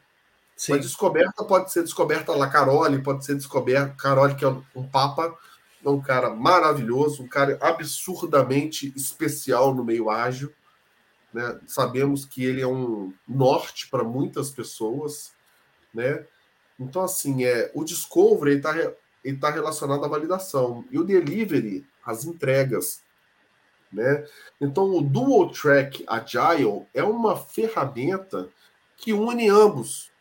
[0.55, 0.73] Sim.
[0.73, 5.35] Uma descoberta pode ser descoberta lá Carole, pode ser descoberta Carole que é um papa,
[5.83, 10.51] é um cara maravilhoso, um cara absurdamente especial no meio ágil.
[11.33, 11.59] Né?
[11.65, 15.33] Sabemos que ele é um norte para muitas pessoas,
[15.93, 16.25] né?
[16.79, 18.73] Então assim é o discovery está
[19.39, 23.01] tá relacionado à validação e o delivery as entregas,
[23.91, 24.25] né?
[24.59, 28.49] Então o dual track agile é uma ferramenta
[28.97, 30.11] que une ambos,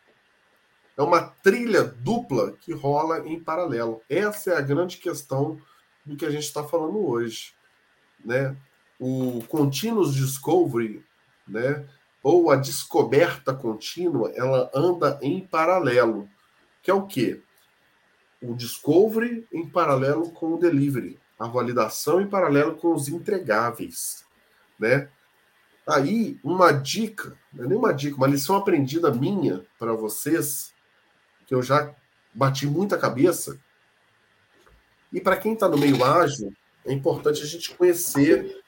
[0.97, 4.01] é uma trilha dupla que rola em paralelo.
[4.09, 5.59] Essa é a grande questão
[6.05, 7.53] do que a gente está falando hoje.
[8.23, 8.55] Né?
[8.99, 11.03] O Continuous Discovery,
[11.47, 11.85] né?
[12.21, 16.29] ou a descoberta contínua, ela anda em paralelo.
[16.81, 17.41] Que é o quê?
[18.41, 21.19] O discovery em paralelo com o delivery.
[21.39, 24.25] A validação em paralelo com os entregáveis.
[24.79, 25.09] Né?
[25.87, 30.72] Aí, uma dica, não é nem uma dica, uma lição aprendida minha para vocês
[31.45, 31.93] que eu já
[32.33, 33.59] bati muita cabeça.
[35.11, 36.51] E para quem está no meio ágil,
[36.85, 38.61] é importante a gente conhecer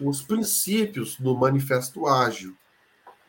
[0.00, 2.56] os princípios do manifesto ágil.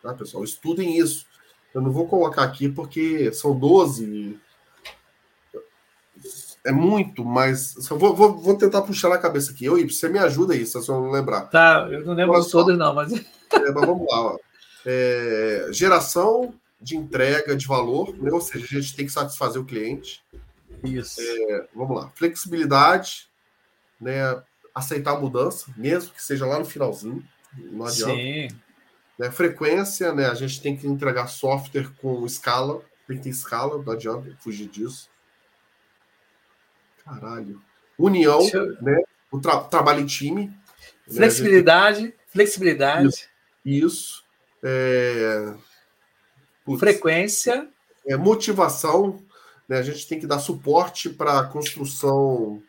[0.01, 0.43] Tá, pessoal?
[0.43, 1.25] Estudem isso.
[1.73, 4.39] Eu não vou colocar aqui porque são 12.
[6.63, 9.65] É muito, mas vou, vou, vou tentar puxar na cabeça aqui.
[9.65, 11.41] Eu, você me ajuda aí, se eu não lembrar.
[11.47, 13.11] Tá, eu não lembro todos, não, mas.
[13.13, 14.35] É, mas vamos lá.
[14.85, 18.31] É, geração de entrega de valor, né?
[18.31, 20.23] ou seja, a gente tem que satisfazer o cliente.
[20.83, 21.19] Isso.
[21.21, 22.11] É, vamos lá.
[22.15, 23.29] Flexibilidade,
[23.99, 24.41] né?
[24.73, 27.23] aceitar a mudança, mesmo que seja lá no finalzinho.
[27.57, 28.13] Não adianta.
[28.13, 28.47] Sim.
[29.17, 29.31] Né?
[29.31, 30.25] Frequência, né?
[30.25, 34.67] A gente tem que entregar software com escala, tem que ter escala, não adianta fugir
[34.67, 35.09] disso.
[37.05, 37.61] Caralho.
[37.97, 38.81] União, eu...
[38.81, 39.01] né?
[39.31, 40.53] O tra trabalho em time.
[41.09, 42.13] Flexibilidade, né?
[42.27, 43.07] flexibilidade.
[43.07, 43.29] Isso.
[43.63, 44.25] Isso.
[44.61, 45.53] É...
[46.65, 47.69] Putz, frequência.
[48.05, 49.23] É, motivação.
[49.69, 49.77] Né?
[49.77, 52.61] A gente tem que dar suporte para a construção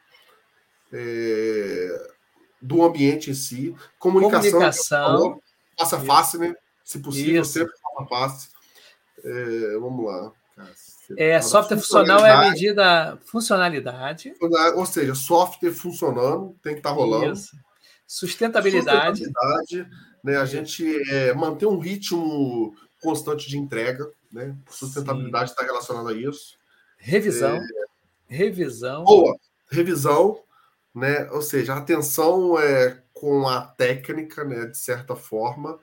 [0.92, 2.10] é,
[2.60, 3.74] do ambiente em si.
[3.98, 4.50] Comunicação.
[4.52, 5.40] Comunicação.
[5.78, 6.54] Faça fácil, né?
[6.84, 7.52] Se possível, Isso.
[7.52, 8.50] sempre faça fácil.
[9.24, 10.32] É, vamos lá.
[11.18, 14.34] É, software funcional é a medida funcionalidade.
[14.74, 17.32] Ou seja, software funcionando, tem que estar tá rolando.
[17.32, 17.56] Isso.
[18.06, 19.18] Sustentabilidade.
[19.18, 19.90] Sustentabilidade,
[20.24, 20.36] né?
[20.36, 22.74] A gente é, manter um ritmo
[23.06, 24.56] constante de entrega, né?
[24.68, 26.58] Sustentabilidade está relacionada a isso.
[26.98, 27.54] Revisão.
[27.56, 27.66] É...
[28.26, 29.04] Revisão.
[29.04, 29.36] Boa.
[29.70, 30.42] Revisão,
[30.92, 31.30] né?
[31.30, 34.66] Ou seja, atenção é, com a técnica, né?
[34.66, 35.78] De certa forma.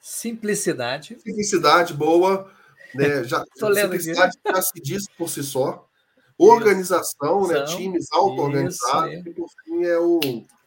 [0.00, 1.18] Simplicidade.
[1.20, 2.50] Simplicidade, boa.
[2.94, 3.24] Né?
[3.28, 5.86] Já, simplicidade já se diz por si só.
[6.38, 7.52] Organização, isso.
[7.52, 7.64] né?
[7.64, 9.26] Times auto-organizados.
[9.26, 10.20] E por fim é o.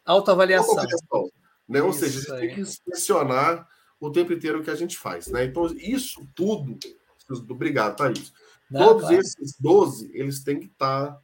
[0.05, 0.78] Autoavaliação.
[0.78, 1.30] Autoavaliação
[1.68, 1.82] né?
[1.82, 3.68] Ou seja, a gente tem que inspecionar
[3.99, 5.27] o tempo inteiro que a gente faz.
[5.27, 5.45] Né?
[5.45, 6.77] Então, isso tudo.
[7.49, 8.31] Obrigado, Thaís.
[8.69, 9.19] Não, Todos claro.
[9.19, 11.17] esses 12, eles têm que estar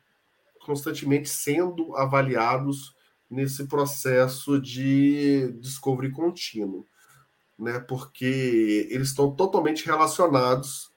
[0.66, 2.96] constantemente sendo avaliados
[3.30, 6.86] nesse processo de discovery contínuo,
[7.58, 7.80] né?
[7.80, 10.92] Porque eles estão totalmente relacionados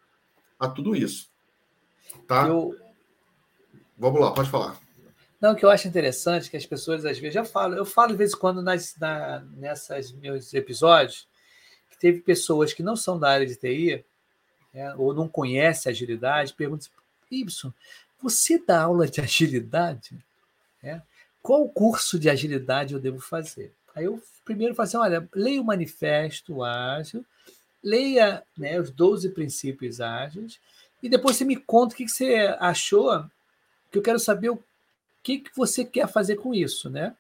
[0.59, 1.31] a tudo isso.
[2.27, 2.47] Tá?
[2.47, 2.74] Eu...
[3.99, 4.79] Vamos lá, pode falar.
[5.41, 7.85] Não, o que eu acho interessante é que as pessoas às vezes já falam, eu
[7.85, 11.29] falo de vez em quando nas, na, nessas meus episódios,
[11.97, 14.05] que teve pessoas que não são da área de TI,
[14.73, 16.89] né, ou não conhecem agilidade, perguntam
[17.31, 17.73] Y,
[18.21, 20.17] você dá aula de agilidade?
[20.83, 21.01] É?
[21.43, 23.73] Qual curso de agilidade eu devo fazer?
[23.95, 27.25] Aí eu primeiro falo assim, olha, leia o manifesto ágil,
[27.83, 30.61] leia né, os 12 princípios ágeis,
[31.03, 33.25] e depois você me conta o que você achou,
[33.91, 34.63] que eu quero saber o
[35.23, 37.17] que, que você quer fazer com isso, né?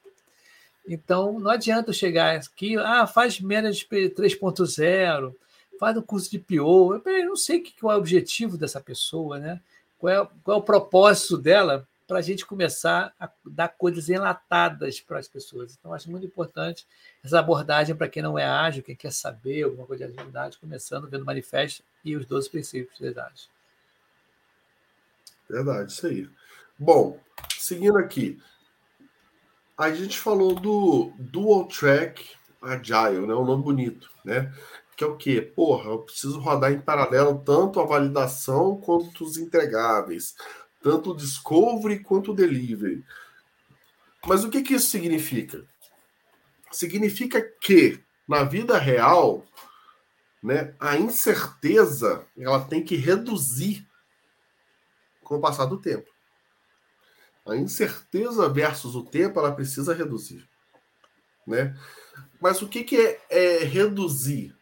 [0.88, 5.34] Então, não adianta chegar aqui, ah, faz menos 3.0,
[5.78, 7.02] faz um curso de PO.
[7.04, 9.60] Eu não sei qual é o objetivo dessa pessoa, né?
[9.98, 15.00] Qual é, qual é o propósito dela para a gente começar a dar coisas enlatadas
[15.00, 15.76] para as pessoas.
[15.78, 16.86] Então, acho muito importante
[17.22, 21.08] essa abordagem para quem não é ágil, quem quer saber alguma coisa de agilidade, começando
[21.08, 23.48] vendo o manifesto e os 12 princípios de ágil.
[25.50, 26.30] Verdade, isso aí.
[26.78, 27.18] Bom,
[27.58, 28.40] seguindo aqui,
[29.76, 32.24] a gente falou do Dual Track
[32.62, 33.34] Agile, né?
[33.34, 34.52] Um nome bonito, né?
[34.96, 35.42] Que é o quê?
[35.42, 40.34] Porra, eu preciso rodar em paralelo tanto a validação quanto os entregáveis,
[40.82, 43.04] tanto o discovery quanto o delivery.
[44.26, 45.64] Mas o que, que isso significa?
[46.72, 49.44] Significa que na vida real,
[50.42, 53.86] né, a incerteza ela tem que reduzir
[55.22, 56.15] com o passar do tempo.
[57.46, 60.48] A incerteza versus o tempo, ela precisa reduzir.
[61.46, 61.76] Né?
[62.40, 64.54] Mas o que, que é, é reduzir?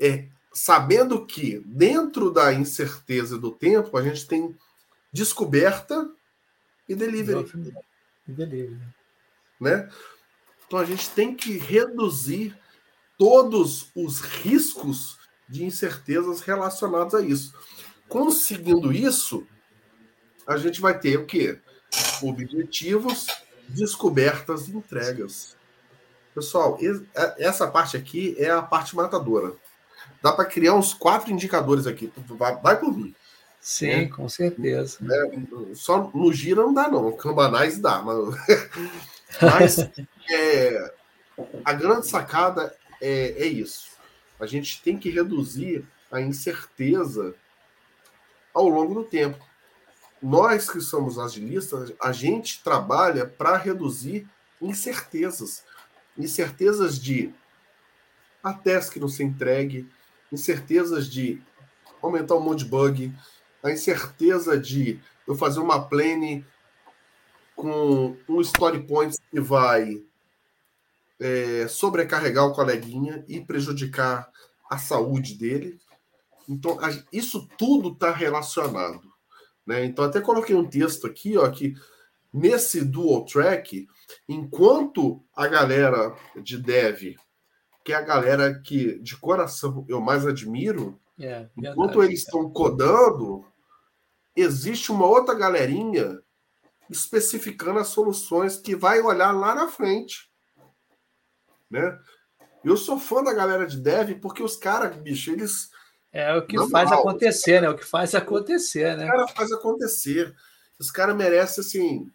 [0.00, 4.56] É sabendo que dentro da incerteza do tempo a gente tem
[5.12, 6.10] descoberta
[6.88, 7.44] e delivery,
[8.26, 8.78] Delivery.
[9.60, 9.88] né?
[10.66, 12.58] Então a gente tem que reduzir
[13.16, 17.54] todos os riscos de incertezas relacionados a isso.
[18.08, 19.46] Conseguindo isso,
[20.46, 21.60] a gente vai ter o quê?
[22.22, 23.26] Objetivos,
[23.68, 25.56] descobertas e entregas.
[26.34, 29.54] Pessoal, es- é- essa parte aqui é a parte matadora.
[30.22, 32.12] Dá para criar uns quatro indicadores aqui.
[32.28, 33.14] Vai, vai por mim.
[33.60, 34.08] Sim, É.
[34.08, 34.98] com certeza.
[35.74, 37.12] Só no gira não dá, não.
[37.12, 38.00] Cambanais dá.
[38.02, 38.16] Mas,
[39.42, 39.78] mas
[40.30, 40.92] é,
[41.64, 43.88] a grande sacada é, é isso.
[44.40, 47.34] A gente tem que reduzir a incerteza
[48.54, 49.44] ao longo do tempo.
[50.22, 54.28] Nós que somos agilistas, a gente trabalha para reduzir
[54.60, 55.64] incertezas.
[56.16, 57.32] Incertezas de
[58.42, 59.88] a task não ser entregue,
[60.32, 61.40] incertezas de
[62.02, 63.14] aumentar um monte de bug,
[63.62, 66.44] a incerteza de eu fazer uma plane
[67.54, 70.02] com um story point que vai
[71.20, 74.30] é, sobrecarregar o coleguinha e prejudicar
[74.70, 75.78] a saúde dele.
[76.48, 76.78] Então,
[77.12, 79.07] isso tudo está relacionado.
[79.68, 79.84] Né?
[79.84, 81.74] Então, até coloquei um texto aqui, ó, que
[82.32, 83.86] nesse dual track,
[84.26, 87.16] enquanto a galera de dev,
[87.84, 93.44] que é a galera que de coração eu mais admiro, É, Enquanto eles estão codando,
[94.34, 96.18] existe uma outra galerinha
[96.88, 100.30] especificando as soluções que vai olhar lá na frente.
[101.68, 101.98] Né?
[102.64, 105.68] Eu sou fã da galera de dev porque os caras, bicho, eles
[106.12, 107.68] É o que Na faz acontecer, né?
[107.68, 109.04] O que faz acontecer, né?
[109.04, 110.36] os caras fazem acontecer.
[110.78, 112.10] Os caras merecem, assim,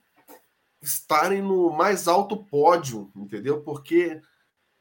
[0.82, 3.62] estarem no mais alto pódio, entendeu?
[3.62, 4.22] Porque,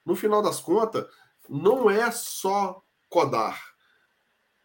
[0.05, 1.05] no final das contas,
[1.49, 3.61] não é só codar.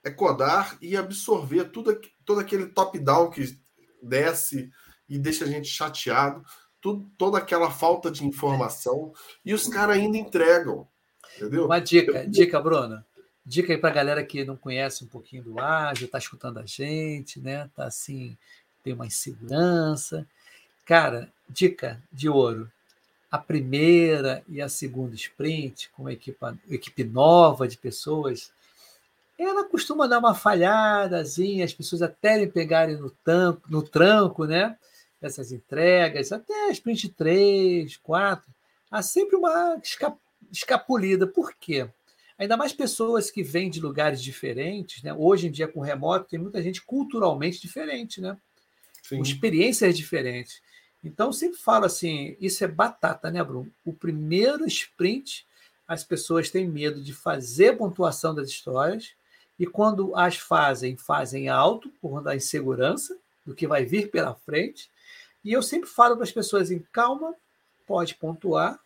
[0.03, 3.59] É codar e absorver tudo, todo aquele top-down que
[4.01, 4.71] desce
[5.09, 6.43] e deixa a gente chateado,
[6.79, 10.87] tudo, toda aquela falta de informação, e os caras ainda entregam,
[11.35, 11.65] entendeu?
[11.65, 13.03] Uma dica, dica, Bruno.
[13.47, 16.65] Dica aí para a galera que não conhece um pouquinho do ágil, está escutando a
[16.65, 17.69] gente, né?
[17.73, 18.37] Tá assim,
[18.83, 20.27] tem uma insegurança.
[20.85, 22.69] Cara, dica de ouro.
[23.31, 28.51] A primeira e a segunda sprint, com uma equipa, equipe nova de pessoas,
[29.39, 34.77] ela costuma dar uma falhadazinha, as pessoas até pegarem no, tanco, no tranco, né?
[35.21, 38.45] Essas entregas, até a sprint 3, 4,
[38.91, 40.17] há sempre uma esca-
[40.51, 41.25] escapulida.
[41.25, 41.87] Por quê?
[42.37, 45.13] Ainda mais pessoas que vêm de lugares diferentes, né?
[45.13, 48.37] Hoje em dia, com remoto, tem muita gente culturalmente diferente, né?
[49.07, 49.17] Sim.
[49.17, 50.61] com experiências diferentes.
[51.03, 53.71] Então, eu sempre falo assim: isso é batata, né, Bruno?
[53.85, 55.47] O primeiro sprint,
[55.87, 59.15] as pessoas têm medo de fazer pontuação das histórias,
[59.57, 64.35] e quando as fazem, fazem alto, por conta da insegurança do que vai vir pela
[64.35, 64.91] frente.
[65.43, 67.33] E eu sempre falo para as pessoas em calma,
[67.85, 68.77] pode pontuar,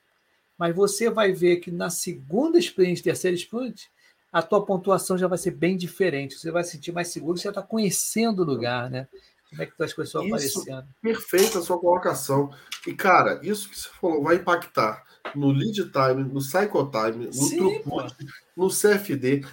[0.61, 3.89] mas você vai ver que na segunda sprint, terceira sprint,
[4.31, 6.37] a tua pontuação já vai ser bem diferente.
[6.37, 9.07] Você vai se sentir mais seguro, você já está conhecendo o lugar, né?
[9.49, 10.59] Como é que as coisas estão Isso.
[10.59, 10.87] aparecendo?
[11.01, 12.53] Perfeita a sua colocação.
[12.85, 15.03] E, cara, isso que você falou vai impactar
[15.33, 18.15] no lead time, no cycle time, no Sim, throughput,
[18.55, 19.43] no CFD,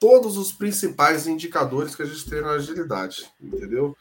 [0.00, 3.94] todos os principais indicadores que a gente tem na agilidade, entendeu?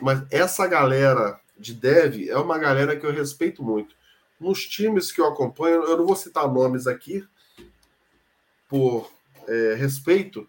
[0.00, 4.00] Mas essa galera de dev é uma galera que eu respeito muito.
[4.42, 7.24] Nos times que eu acompanho, eu não vou citar nomes aqui
[8.68, 9.08] por
[9.46, 10.48] é, respeito,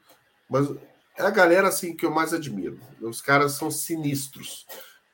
[0.50, 0.68] mas
[1.16, 2.80] é a galera assim que eu mais admiro.
[3.00, 4.66] Os caras são sinistros.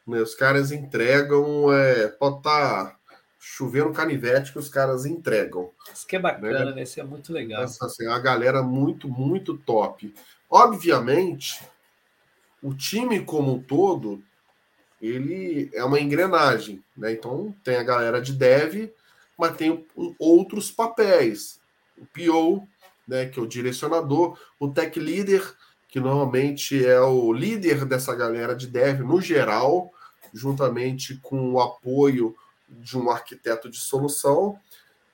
[0.07, 0.21] Né?
[0.21, 2.97] Os caras entregam, é, pode estar
[3.37, 5.71] chovendo canivete que os caras entregam.
[5.93, 6.83] Isso que é bacana, né?
[6.83, 7.63] Isso é muito legal.
[7.63, 10.13] Essa, assim, é uma galera muito, muito top.
[10.49, 11.61] Obviamente,
[12.63, 14.23] o time como um todo,
[15.01, 17.11] ele é uma engrenagem, né?
[17.11, 18.91] Então tem a galera de dev,
[19.37, 19.85] mas tem
[20.17, 21.59] outros papéis.
[21.97, 22.67] O PO,
[23.07, 25.55] né, que é o direcionador, o tech leader,
[25.87, 29.91] que normalmente é o líder dessa galera de dev no geral,
[30.33, 32.35] juntamente com o apoio
[32.67, 34.59] de um arquiteto de solução,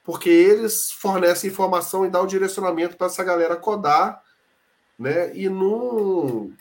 [0.04, 4.22] porque eles fornecem informação e dão o direcionamento para essa galera codar,
[5.00, 5.36] né?
[5.36, 6.52] E não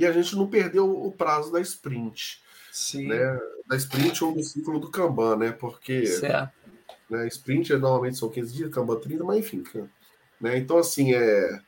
[0.00, 2.42] e a gente não perdeu o prazo da sprint,
[2.72, 3.38] Sim, né?
[3.66, 5.52] Da sprint ou do ciclo do Kanban, né?
[5.52, 6.52] Porque certo.
[7.08, 9.62] né, sprint normalmente são 15 dias, Kanban 30, mas enfim,
[10.40, 10.56] né?
[10.56, 11.60] Então assim é,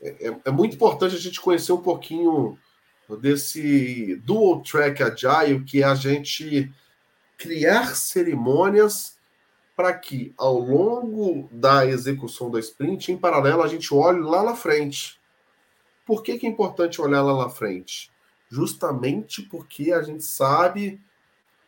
[0.00, 2.56] é é muito importante a gente conhecer um pouquinho
[3.20, 6.72] desse dual track agile que é a gente
[7.36, 9.16] criar cerimônias
[9.74, 14.54] para que ao longo da execução da sprint, em paralelo, a gente olhe lá na
[14.54, 15.20] frente.
[16.04, 18.10] Por que, que é importante olhar lá na frente?
[18.48, 21.00] Justamente porque a gente sabe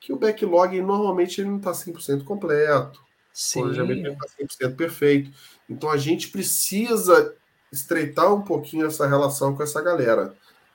[0.01, 3.03] que o backlog normalmente ele não está 100% completo.
[3.32, 3.61] Sim.
[3.61, 4.26] O planejamento não está
[4.68, 5.30] 100% perfeito.
[5.68, 7.35] Então a gente precisa
[7.72, 10.35] estreitar um pouquinho essa relação com essa galera.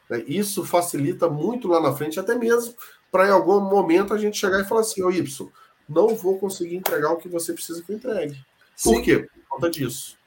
[0.10, 0.24] né?
[0.28, 2.76] Isso facilita muito lá na frente, até mesmo
[3.12, 5.49] para em algum momento a gente chegar e falar assim: Ô Y,
[5.88, 8.36] não vou conseguir entregar o que você precisa que eu entregue.
[8.84, 9.01] Por Sim.
[9.01, 9.20] quê?
[9.20, 10.18] Por conta disso.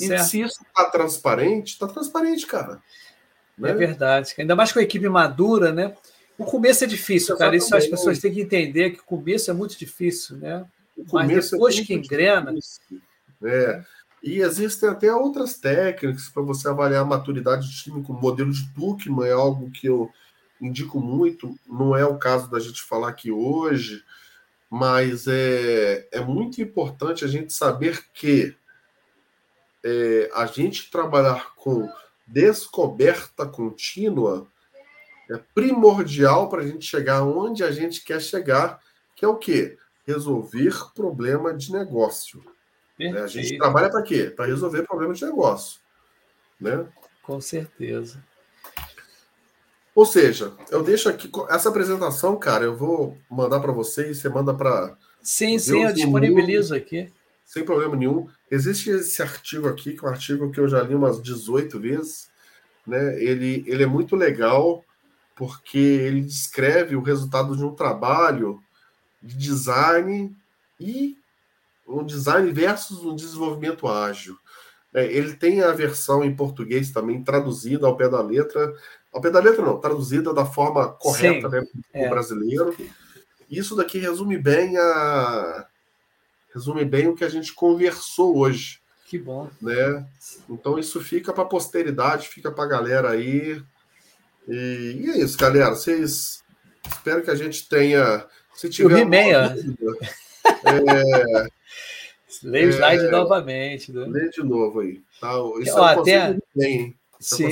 [0.00, 0.24] E Certo.
[0.24, 2.82] se isso está transparente, está transparente, cara.
[3.56, 3.70] Né?
[3.70, 4.34] É verdade.
[4.38, 5.94] Ainda mais com a equipe madura, né?
[6.36, 7.54] O começo é difícil, cara.
[7.54, 10.66] Isso as pessoas têm que entender que o começo é muito difícil, né?
[10.96, 13.00] O Mas começo é depois muito que engrena- difícil.
[13.44, 13.84] É.
[14.22, 18.50] E existem até outras técnicas para você avaliar a maturidade de time, como o modelo
[18.50, 20.10] de Tuchman é algo que eu
[20.60, 21.54] indico muito.
[21.68, 24.02] Não é o caso da gente falar aqui hoje,
[24.70, 28.56] mas é, é muito importante a gente saber que
[29.84, 31.88] é, a gente trabalhar com
[32.26, 34.48] descoberta contínua
[35.30, 38.80] é primordial para a gente chegar onde a gente quer chegar,
[39.14, 39.76] que é o quê?
[40.06, 42.42] Resolver problema de negócio.
[42.98, 43.20] né?
[43.20, 44.32] A gente trabalha para quê?
[44.34, 45.80] Para resolver problema de negócio.
[46.60, 46.86] Né?
[47.22, 48.22] com certeza.
[49.94, 54.52] Ou seja, eu deixo aqui essa apresentação, cara, eu vou mandar para vocês, você manda
[54.52, 57.12] para Sim, Deus sim, eu disponibilizo aqui.
[57.44, 58.28] Sem problema nenhum.
[58.50, 62.28] Existe esse artigo aqui, que é um artigo que eu já li umas 18 vezes,
[62.86, 63.22] né?
[63.22, 64.84] Ele, ele é muito legal
[65.36, 68.60] porque ele descreve o resultado de um trabalho
[69.22, 70.34] de design
[70.78, 71.16] e
[71.86, 74.36] um design versus um desenvolvimento ágil.
[74.92, 78.72] É, ele tem a versão em português também traduzida ao pé da letra,
[79.12, 82.08] ao pé da letra não, traduzida da forma correta, Sim, né, é.
[82.08, 82.76] brasileiro.
[83.50, 85.66] Isso daqui resume bem a
[86.54, 89.50] resume bem o que a gente conversou hoje, Que bom.
[89.60, 90.06] né?
[90.48, 93.60] Então isso fica para a posteridade, fica para a galera aí.
[94.48, 95.70] E, e é isso, galera.
[95.70, 96.42] Vocês
[96.88, 98.24] espero que a gente tenha.
[98.54, 99.48] Se tiver alguma ó.
[99.48, 100.10] dúvida,
[102.42, 103.92] Leia o É, slide novamente.
[103.92, 104.06] Né?
[104.08, 105.00] lê de novo aí.
[105.20, 105.32] Tá?
[105.60, 106.38] Isso Ó, é um até- é um
[107.20, 107.46] Sim,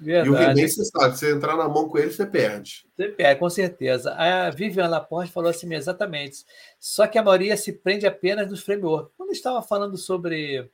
[0.00, 0.24] He-Man.
[0.24, 0.60] E o verdade.
[0.60, 2.86] He-Man, você sabe, se você entrar na mão com ele, você perde.
[3.18, 4.14] É, com certeza.
[4.14, 6.44] A Vivian Laporte falou assim, exatamente.
[6.78, 9.12] Só que a maioria se prende apenas nos frameworks.
[9.16, 10.68] Quando eu estava falando sobre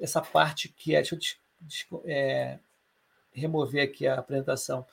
[0.00, 0.98] essa parte que é.
[1.00, 1.38] Deixa eu des-
[2.04, 2.58] é,
[3.32, 4.86] remover aqui a apresentação.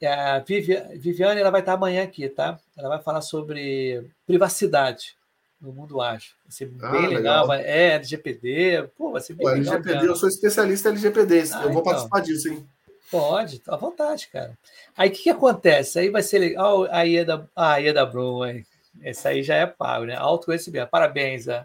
[0.00, 2.58] É, A Vivian, Viviane ela vai estar amanhã aqui, tá?
[2.76, 5.16] Ela vai falar sobre privacidade
[5.64, 6.32] no mundo ágil.
[6.44, 7.46] Vai ser Ah, bem legal.
[7.48, 7.52] legal.
[7.54, 8.88] é, LGPD.
[8.96, 9.74] Pô, vai ser bem O legal.
[9.74, 11.40] LGPD, eu sou especialista em LGPD.
[11.52, 11.82] Ah, eu vou então.
[11.82, 12.66] participar disso, hein?
[13.10, 14.56] Pode, à vontade, cara.
[14.96, 15.98] Aí o que, que acontece?
[15.98, 16.84] Aí vai ser legal.
[16.90, 18.64] A Ieda, a Ieda Brum, aí.
[19.02, 20.16] esse aí já é pago, né?
[20.16, 20.88] Autoconhecimento.
[20.90, 21.64] Parabéns, é.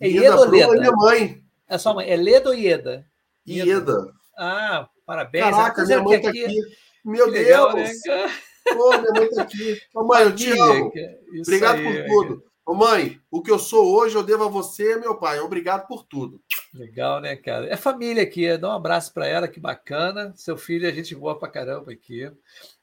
[0.00, 0.80] É Ieda Ieda ou Brum é Leda?
[0.80, 1.42] minha mãe.
[1.68, 2.08] É sua mãe.
[2.10, 3.04] É Leda ou Ieda?
[3.46, 4.12] Ieda.
[4.38, 5.44] Ah, parabéns.
[5.44, 6.60] Caraca, minha tá mãe tá que aqui.
[7.04, 7.88] Meu legal, Deus!
[8.06, 8.30] né?
[8.74, 9.80] Pô, minha mãe tá aqui.
[9.94, 10.92] Ô, mãe, eu te amo.
[11.40, 12.44] Obrigado aí, por né, tudo.
[12.74, 15.38] Mãe, o que eu sou hoje eu devo a você meu pai.
[15.38, 16.42] Obrigado por tudo.
[16.74, 17.66] Legal, né, cara?
[17.68, 18.56] É família aqui.
[18.58, 20.32] Dá um abraço para ela, que bacana.
[20.36, 22.30] Seu filho, a gente boa pra caramba aqui.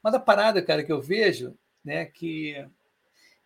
[0.02, 1.54] Mas a parada, cara, que eu vejo,
[1.84, 2.66] né, que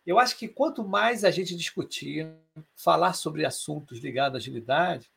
[0.06, 2.26] eu acho que quanto mais a gente discutir,
[2.74, 5.10] falar sobre assuntos ligados à agilidade,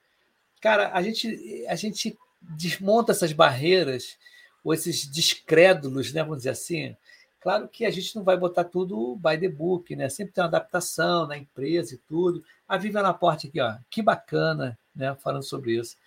[0.59, 4.17] cara, a gente, a gente desmonta essas barreiras
[4.63, 6.95] ou esses descrédulos, né, vamos dizer assim.
[7.41, 10.07] Claro que a gente não vai botar tudo by the book, né?
[10.09, 12.43] Sempre tem uma adaptação na empresa e tudo.
[12.67, 15.97] A Vivian Laporte aqui, ó, que bacana, né, falando sobre isso.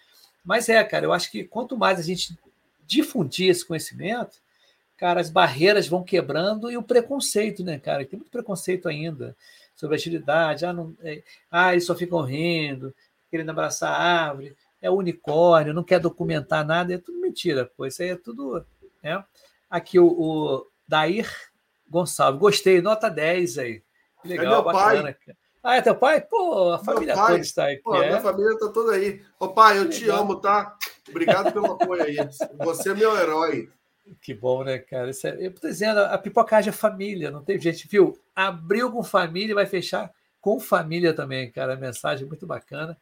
[0.44, 2.38] Mas é, cara, eu acho que quanto mais a gente
[2.86, 4.38] difundir esse conhecimento,
[4.96, 8.04] cara, as barreiras vão quebrando e o preconceito, né, cara?
[8.06, 9.36] Tem muito preconceito ainda
[9.74, 10.64] sobre agilidade.
[10.64, 11.20] Ah, não, é,
[11.50, 12.94] ah eles só ficam rindo,
[13.28, 17.86] querendo abraçar a árvore, é unicórnio, não quer documentar nada, é tudo mentira, pô.
[17.86, 18.64] Isso aí é tudo.
[19.02, 19.24] Né?
[19.68, 21.30] Aqui o, o Dair
[21.88, 23.82] Gonçalves, gostei, nota 10 aí.
[24.22, 24.96] Que legal, meu pai.
[24.96, 25.12] bacana.
[25.14, 25.38] cara.
[25.62, 26.20] Ah, é teu pai?
[26.20, 27.26] Pô, a família pai.
[27.32, 27.82] toda está aqui.
[27.82, 28.08] Pô, é?
[28.08, 29.22] minha família tá toda aí.
[29.38, 30.76] Ô, pai, eu te amo, tá?
[31.08, 32.16] Obrigado pelo apoio aí.
[32.58, 33.70] Você é meu herói.
[34.20, 35.10] Que bom, né, cara?
[35.10, 38.18] É- eu tô dizendo, a pipocagem é família, não tem gente, viu?
[38.36, 41.72] Abriu com família e vai fechar com família também, cara.
[41.72, 42.98] A mensagem é muito bacana.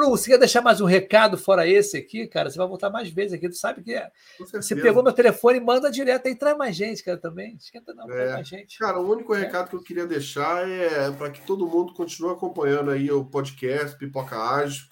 [0.00, 2.48] Bruno, você quer deixar mais um recado fora esse aqui, cara?
[2.48, 3.50] Você vai voltar mais vezes aqui.
[3.50, 7.04] Tu sabe que é- você pegou meu telefone e manda direto aí, traz mais gente,
[7.04, 7.54] cara, também.
[7.56, 8.32] Esquenta não, É.
[8.32, 8.78] mais gente.
[8.78, 12.90] Cara, o único recado que eu queria deixar é para que todo mundo continue acompanhando
[12.90, 14.86] aí o podcast Pipoca Ágil.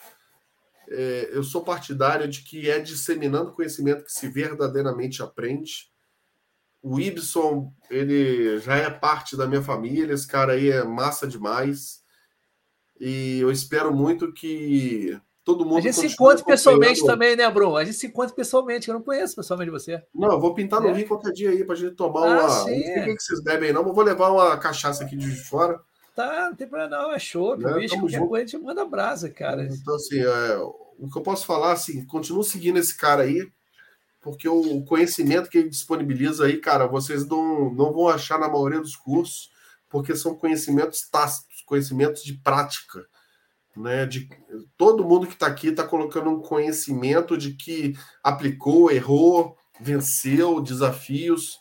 [0.91, 5.91] É, eu sou partidário de que é disseminando conhecimento que se verdadeiramente aprende.
[6.83, 12.07] O Ibson, ele já é parte da minha família, esse cara aí é massa demais.
[13.01, 15.79] E eu espero muito que todo mundo.
[15.79, 17.77] A gente se encontra pessoalmente também, né, Bruno?
[17.77, 20.03] A gente se encontra pessoalmente, eu não conheço pessoalmente você.
[20.15, 20.93] Não, eu vou pintar no É.
[20.93, 22.49] Rio qualquer dia aí pra gente tomar Ah, uma.
[22.65, 22.77] sim.
[22.77, 25.81] Não sei o que vocês bebem não, mas vou levar uma cachaça aqui de fora.
[26.15, 27.57] Tá, não tem problema não, é show.
[27.57, 28.29] Né, bicho, qualquer junto.
[28.29, 29.63] coisa a gente manda brasa, cara.
[29.71, 30.57] Então, assim, é,
[30.99, 33.49] o que eu posso falar, assim, continuo seguindo esse cara aí,
[34.21, 38.81] porque o conhecimento que ele disponibiliza aí, cara, vocês não, não vão achar na maioria
[38.81, 39.51] dos cursos,
[39.89, 43.07] porque são conhecimentos tácitos, conhecimentos de prática.
[43.77, 44.29] Né, de
[44.77, 51.61] todo mundo que está aqui está colocando um conhecimento de que aplicou, errou, venceu desafios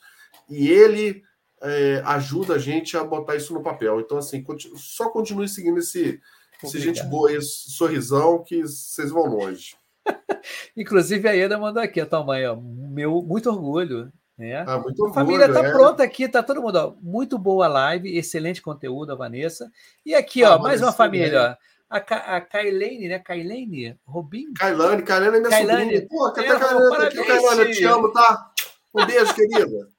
[0.49, 1.21] e ele
[1.61, 3.99] é, ajuda a gente a botar isso no papel.
[3.99, 4.43] Então, assim,
[4.75, 6.19] só continue seguindo esse,
[6.63, 9.75] esse gente boa, esse sorrisão, que vocês vão longe.
[10.75, 12.55] Inclusive a Ieda mandou aqui a tua mãe, ó.
[12.55, 14.11] Meu, muito orgulho.
[14.37, 14.55] Né?
[14.57, 15.71] Ah, A família orgulho, tá é.
[15.71, 16.93] pronta aqui, tá todo mundo, ó.
[17.01, 19.71] Muito boa a live, excelente conteúdo, a Vanessa.
[20.05, 21.67] E aqui, Ah, ó, mais uma família, ó.
[21.89, 23.17] A, Ka a Kailane, né?
[23.17, 24.53] Kailane Robin.
[24.53, 25.81] Kailane, Kailane é minha Kailane.
[25.83, 26.07] sobrinha.
[26.09, 27.61] Pô, cadê É, a Kailane?
[27.61, 28.51] Eu te amo, tá?
[28.93, 29.87] Um beijo, querida.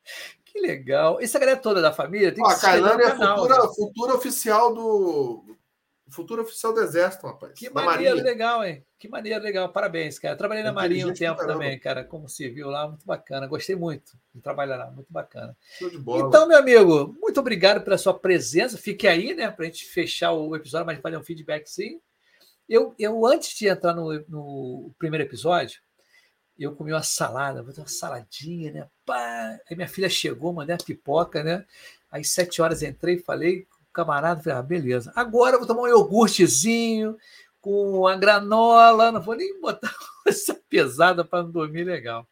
[0.50, 1.18] Que legal.
[1.20, 3.68] Essa galera toda da família tem que a Kailane é a futura, né?
[3.76, 5.44] futura oficial do.
[6.10, 7.52] Futura oficial do Exército, rapaz.
[7.52, 8.14] Que Marinha.
[8.14, 8.84] legal, hein?
[8.98, 9.68] Que maneiro, legal.
[9.68, 10.36] Parabéns, cara.
[10.36, 13.46] Trabalhei na Marinha um tempo também, cara, como civil lá, muito bacana.
[13.46, 15.56] Gostei muito de trabalhar lá, muito bacana.
[15.78, 16.26] Show de bola.
[16.26, 18.78] Então, meu amigo, muito obrigado pela sua presença.
[18.78, 22.00] Fique aí, né, para a gente fechar o episódio, mas fazer um feedback sim.
[22.68, 25.80] Eu, eu antes de entrar no, no primeiro episódio,
[26.58, 28.88] eu comi uma salada, vou ter uma saladinha, né?
[29.06, 29.58] Pá!
[29.70, 31.64] Aí minha filha chegou, mandei a pipoca, né?
[32.10, 35.12] Aí, sete horas entrei, falei com o camarada, falei, ah, beleza.
[35.14, 37.16] Agora eu vou tomar um iogurtezinho
[37.60, 39.94] com a granola, não vou nem botar
[40.26, 42.26] essa pesada para não dormir legal.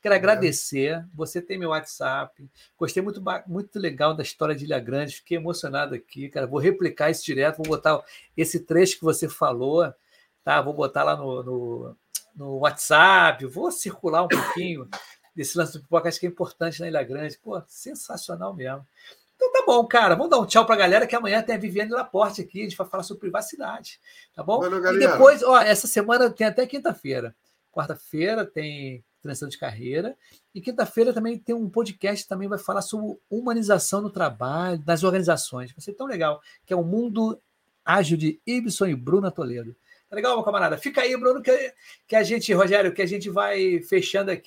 [0.00, 1.04] Quero agradecer.
[1.14, 2.48] Você tem meu WhatsApp.
[2.78, 5.16] Gostei muito, muito legal da história de Ilha Grande.
[5.16, 6.46] Fiquei emocionado aqui, cara.
[6.46, 7.56] Vou replicar isso direto.
[7.56, 8.00] Vou botar
[8.36, 9.92] esse trecho que você falou,
[10.44, 10.62] tá?
[10.62, 11.96] Vou botar lá no, no,
[12.34, 13.44] no WhatsApp.
[13.46, 14.88] Vou circular um pouquinho
[15.34, 16.08] desse lance do pipoca.
[16.08, 17.36] Acho que é importante na Ilha Grande.
[17.36, 18.86] Pô, sensacional mesmo.
[19.48, 20.14] Então tá bom, cara.
[20.14, 22.60] Vamos dar um tchau pra galera que amanhã tem a Viviane Laporte aqui.
[22.60, 23.98] A gente vai falar sobre privacidade.
[24.34, 24.60] Tá bom?
[24.60, 27.34] Valeu, E depois, ó, essa semana tem até quinta-feira.
[27.72, 30.16] Quarta-feira tem transição de carreira.
[30.54, 35.02] E quinta-feira também tem um podcast que também vai falar sobre humanização no trabalho, das
[35.02, 35.72] organizações.
[35.72, 37.40] Vai ser tão legal, que é o Mundo
[37.84, 39.74] Ágil de Ibson e Bruna Toledo.
[40.08, 40.78] Tá legal, meu camarada?
[40.78, 41.74] Fica aí, Bruno, que,
[42.06, 44.46] que a gente, Rogério, que a gente vai fechando aqui.